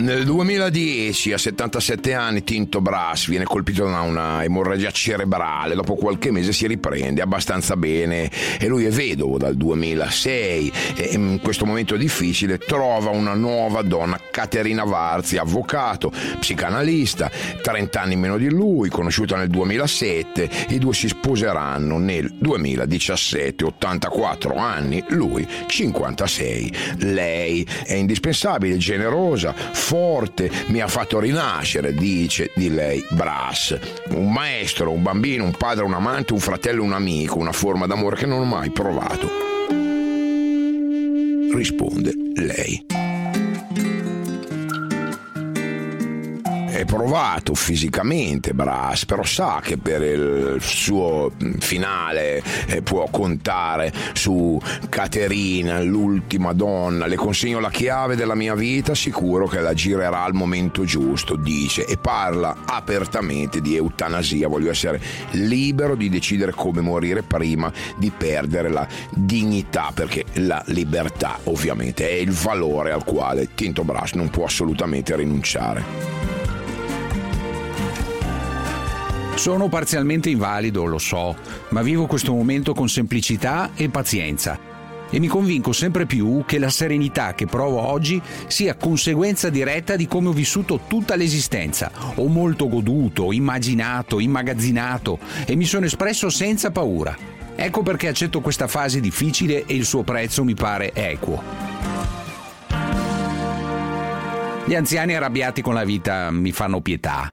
Nel 0.03 0.25
2010, 0.25 1.31
a 1.31 1.37
77 1.37 2.13
anni, 2.13 2.43
Tinto 2.43 2.81
Brass 2.81 3.29
viene 3.29 3.45
colpito 3.45 3.85
da 3.85 4.01
una 4.01 4.43
emorragia 4.43 4.91
cerebrale. 4.91 5.75
Dopo 5.75 5.95
qualche 5.95 6.29
mese 6.29 6.51
si 6.51 6.67
riprende 6.67 7.21
abbastanza 7.21 7.77
bene 7.77 8.29
e 8.59 8.67
lui 8.67 8.83
è 8.83 8.89
vedovo 8.89 9.37
dal 9.37 9.55
2006 9.55 10.73
e 10.97 11.09
in 11.13 11.39
questo 11.41 11.65
momento 11.65 11.95
difficile 11.95 12.57
trova 12.57 13.11
una 13.11 13.33
nuova 13.33 13.81
donna, 13.81 14.19
Caterina 14.29 14.83
Varzi, 14.83 15.37
avvocato, 15.37 16.11
psicanalista, 16.37 17.31
30 17.61 18.01
anni 18.01 18.17
meno 18.17 18.37
di 18.37 18.49
lui, 18.49 18.89
conosciuta 18.89 19.37
nel 19.37 19.47
2007. 19.47 20.49
I 20.67 20.79
due 20.79 20.93
si 20.93 21.07
sposeranno 21.07 21.97
nel 21.97 22.29
2017, 22.39 23.63
84 23.63 24.53
anni, 24.57 25.01
lui 25.07 25.47
56. 25.65 26.73
Lei 26.97 27.65
è 27.85 27.93
indispensabile, 27.93 28.75
generosa, 28.75 29.55
forte, 29.93 30.49
mi 30.69 30.81
ha 30.81 30.87
fatto 30.87 31.19
rinascere, 31.19 31.93
dice 31.93 32.49
di 32.55 32.71
lei 32.71 33.05
Brass. 33.11 33.77
Un 34.09 34.31
maestro, 34.31 34.89
un 34.89 35.03
bambino, 35.03 35.43
un 35.43 35.51
padre, 35.51 35.83
un 35.83 35.93
amante, 35.93 36.33
un 36.33 36.39
fratello, 36.39 36.81
un 36.81 36.93
amico, 36.93 37.37
una 37.37 37.51
forma 37.51 37.85
d'amore 37.85 38.15
che 38.15 38.25
non 38.25 38.39
ho 38.39 38.45
mai 38.45 38.71
provato. 38.71 39.29
Risponde 41.53 42.15
lei. 42.33 43.02
È 46.83 46.85
provato 46.85 47.55
fisicamente 47.55 48.53
Brass, 48.53 49.05
però 49.05 49.23
sa 49.23 49.61
che 49.63 49.77
per 49.77 50.01
il 50.01 50.57
suo 50.59 51.31
finale 51.59 52.43
eh, 52.67 52.81
può 52.81 53.07
contare 53.09 53.91
su 54.13 54.59
Caterina, 54.89 55.81
l'ultima 55.81 56.51
donna. 56.51 57.07
Le 57.07 57.15
consegno 57.15 57.59
la 57.59 57.69
chiave 57.69 58.15
della 58.15 58.35
mia 58.35 58.53
vita, 58.53 58.93
sicuro 58.93 59.47
che 59.47 59.61
la 59.61 59.73
girerà 59.73 60.23
al 60.23 60.33
momento 60.33 60.83
giusto, 60.83 61.35
dice, 61.37 61.85
e 61.85 61.97
parla 61.97 62.57
apertamente 62.65 63.61
di 63.61 63.75
eutanasia. 63.75 64.49
Voglio 64.49 64.71
essere 64.71 65.01
libero 65.31 65.95
di 65.95 66.09
decidere 66.09 66.51
come 66.51 66.81
morire 66.81 67.23
prima 67.23 67.71
di 67.97 68.11
perdere 68.11 68.69
la 68.69 68.85
dignità, 69.09 69.91
perché 69.93 70.25
la 70.33 70.61
libertà 70.67 71.39
ovviamente 71.43 72.09
è 72.09 72.13
il 72.13 72.31
valore 72.31 72.91
al 72.91 73.05
quale 73.05 73.53
Tinto 73.55 73.83
Brass 73.83 74.13
non 74.13 74.29
può 74.29 74.43
assolutamente 74.43 75.15
rinunciare. 75.15 76.32
Sono 79.43 79.67
parzialmente 79.67 80.29
invalido, 80.29 80.85
lo 80.85 80.97
so, 80.97 81.35
ma 81.71 81.81
vivo 81.81 82.05
questo 82.05 82.31
momento 82.31 82.73
con 82.73 82.87
semplicità 82.87 83.71
e 83.75 83.89
pazienza. 83.89 84.57
E 85.09 85.19
mi 85.19 85.27
convinco 85.27 85.73
sempre 85.73 86.05
più 86.05 86.45
che 86.47 86.57
la 86.57 86.69
serenità 86.69 87.33
che 87.33 87.45
provo 87.45 87.81
oggi 87.81 88.21
sia 88.47 88.75
conseguenza 88.75 89.49
diretta 89.49 89.97
di 89.97 90.07
come 90.07 90.29
ho 90.29 90.31
vissuto 90.31 90.79
tutta 90.87 91.15
l'esistenza. 91.15 91.91
Ho 92.15 92.27
molto 92.27 92.69
goduto, 92.69 93.33
immaginato, 93.33 94.21
immagazzinato 94.21 95.19
e 95.45 95.57
mi 95.57 95.65
sono 95.65 95.87
espresso 95.87 96.29
senza 96.29 96.71
paura. 96.71 97.13
Ecco 97.53 97.83
perché 97.83 98.07
accetto 98.07 98.39
questa 98.39 98.67
fase 98.67 99.01
difficile 99.01 99.65
e 99.65 99.75
il 99.75 99.83
suo 99.83 100.03
prezzo 100.03 100.45
mi 100.45 100.53
pare 100.53 100.93
equo. 100.93 101.43
Gli 104.63 104.73
anziani 104.73 105.13
arrabbiati 105.13 105.61
con 105.61 105.73
la 105.73 105.83
vita 105.83 106.31
mi 106.31 106.53
fanno 106.53 106.79
pietà. 106.79 107.29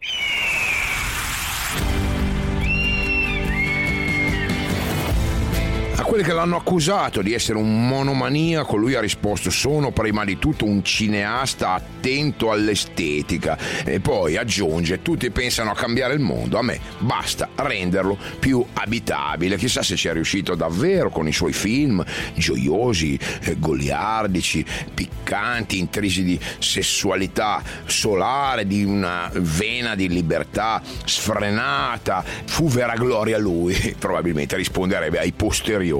Quelli 6.11 6.24
che 6.24 6.32
l'hanno 6.32 6.56
accusato 6.56 7.22
di 7.22 7.34
essere 7.34 7.56
un 7.56 7.86
monomaniaco, 7.86 8.74
lui 8.74 8.96
ha 8.96 9.00
risposto: 9.00 9.48
Sono 9.48 9.92
prima 9.92 10.24
di 10.24 10.40
tutto 10.40 10.64
un 10.64 10.82
cineasta 10.82 11.74
attento 11.74 12.50
all'estetica. 12.50 13.56
E 13.84 14.00
poi 14.00 14.36
aggiunge: 14.36 15.02
Tutti 15.02 15.30
pensano 15.30 15.70
a 15.70 15.76
cambiare 15.76 16.14
il 16.14 16.18
mondo, 16.18 16.58
a 16.58 16.62
me 16.62 16.80
basta 16.98 17.50
renderlo 17.54 18.18
più 18.40 18.64
abitabile. 18.72 19.56
Chissà 19.56 19.84
se 19.84 19.94
ci 19.94 20.08
è 20.08 20.12
riuscito 20.12 20.56
davvero 20.56 21.11
con 21.11 21.28
i 21.28 21.32
suoi 21.32 21.52
film 21.52 22.04
gioiosi, 22.34 23.16
eh, 23.42 23.56
goliardici, 23.61 24.66
piccanti, 24.92 25.78
intrisi 25.78 26.24
di 26.24 26.40
sessualità 26.58 27.62
solare, 27.84 28.66
di 28.66 28.82
una 28.82 29.30
vena 29.34 29.94
di 29.94 30.08
libertà 30.08 30.82
sfrenata. 31.04 32.24
Fu 32.46 32.66
vera 32.66 32.94
gloria 32.94 33.38
lui, 33.38 33.76
probabilmente 33.96 34.56
risponderebbe 34.56 35.20
ai 35.20 35.30
posteriori 35.30 35.98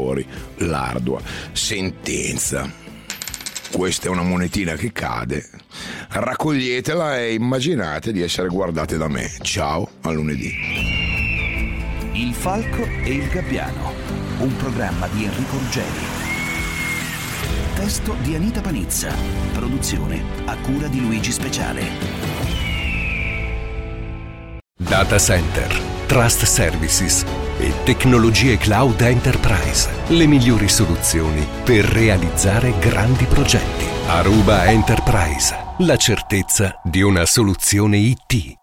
l'ardua 0.57 1.21
sentenza. 1.53 2.69
Questa 3.71 4.07
è 4.07 4.11
una 4.11 4.23
monetina 4.23 4.75
che 4.75 4.93
cade. 4.93 5.49
Raccoglietela 6.09 7.19
e 7.19 7.35
immaginate 7.35 8.13
di 8.13 8.21
essere 8.21 8.49
guardate 8.49 8.97
da 8.97 9.09
me. 9.09 9.31
Ciao, 9.43 9.89
a 10.03 10.11
lunedì. 10.11 10.53
Il 12.13 12.35
Falco 12.35 12.83
e 12.83 13.13
il 13.13 13.29
Gabbiano, 13.29 13.93
un 14.39 14.57
programma 14.57 15.07
di 15.09 15.25
Enrico 15.25 15.59
Ruggeri. 15.59 16.19
Testo 17.75 18.17
di 18.23 18.35
Anita 18.35 18.61
Panizza, 18.61 19.15
produzione 19.53 20.23
a 20.47 20.57
cura 20.57 20.89
di 20.89 21.01
Luigi 21.01 21.31
Speciale. 21.31 22.29
Data 24.77 25.19
Center, 25.19 25.90
Trust 26.11 26.45
Services 26.45 27.25
e 27.61 27.73
tecnologie 27.85 28.57
cloud 28.57 29.01
enterprise. 29.01 29.89
Le 30.09 30.27
migliori 30.27 30.69
soluzioni 30.69 31.47
per 31.63 31.85
realizzare 31.85 32.75
grandi 32.81 33.27
progetti. 33.27 33.85
Aruba 34.09 34.67
Enterprise. 34.67 35.57
La 35.79 35.97
certezza 35.97 36.81
di 36.83 37.01
una 37.01 37.25
soluzione 37.27 37.99
IT. 37.99 38.60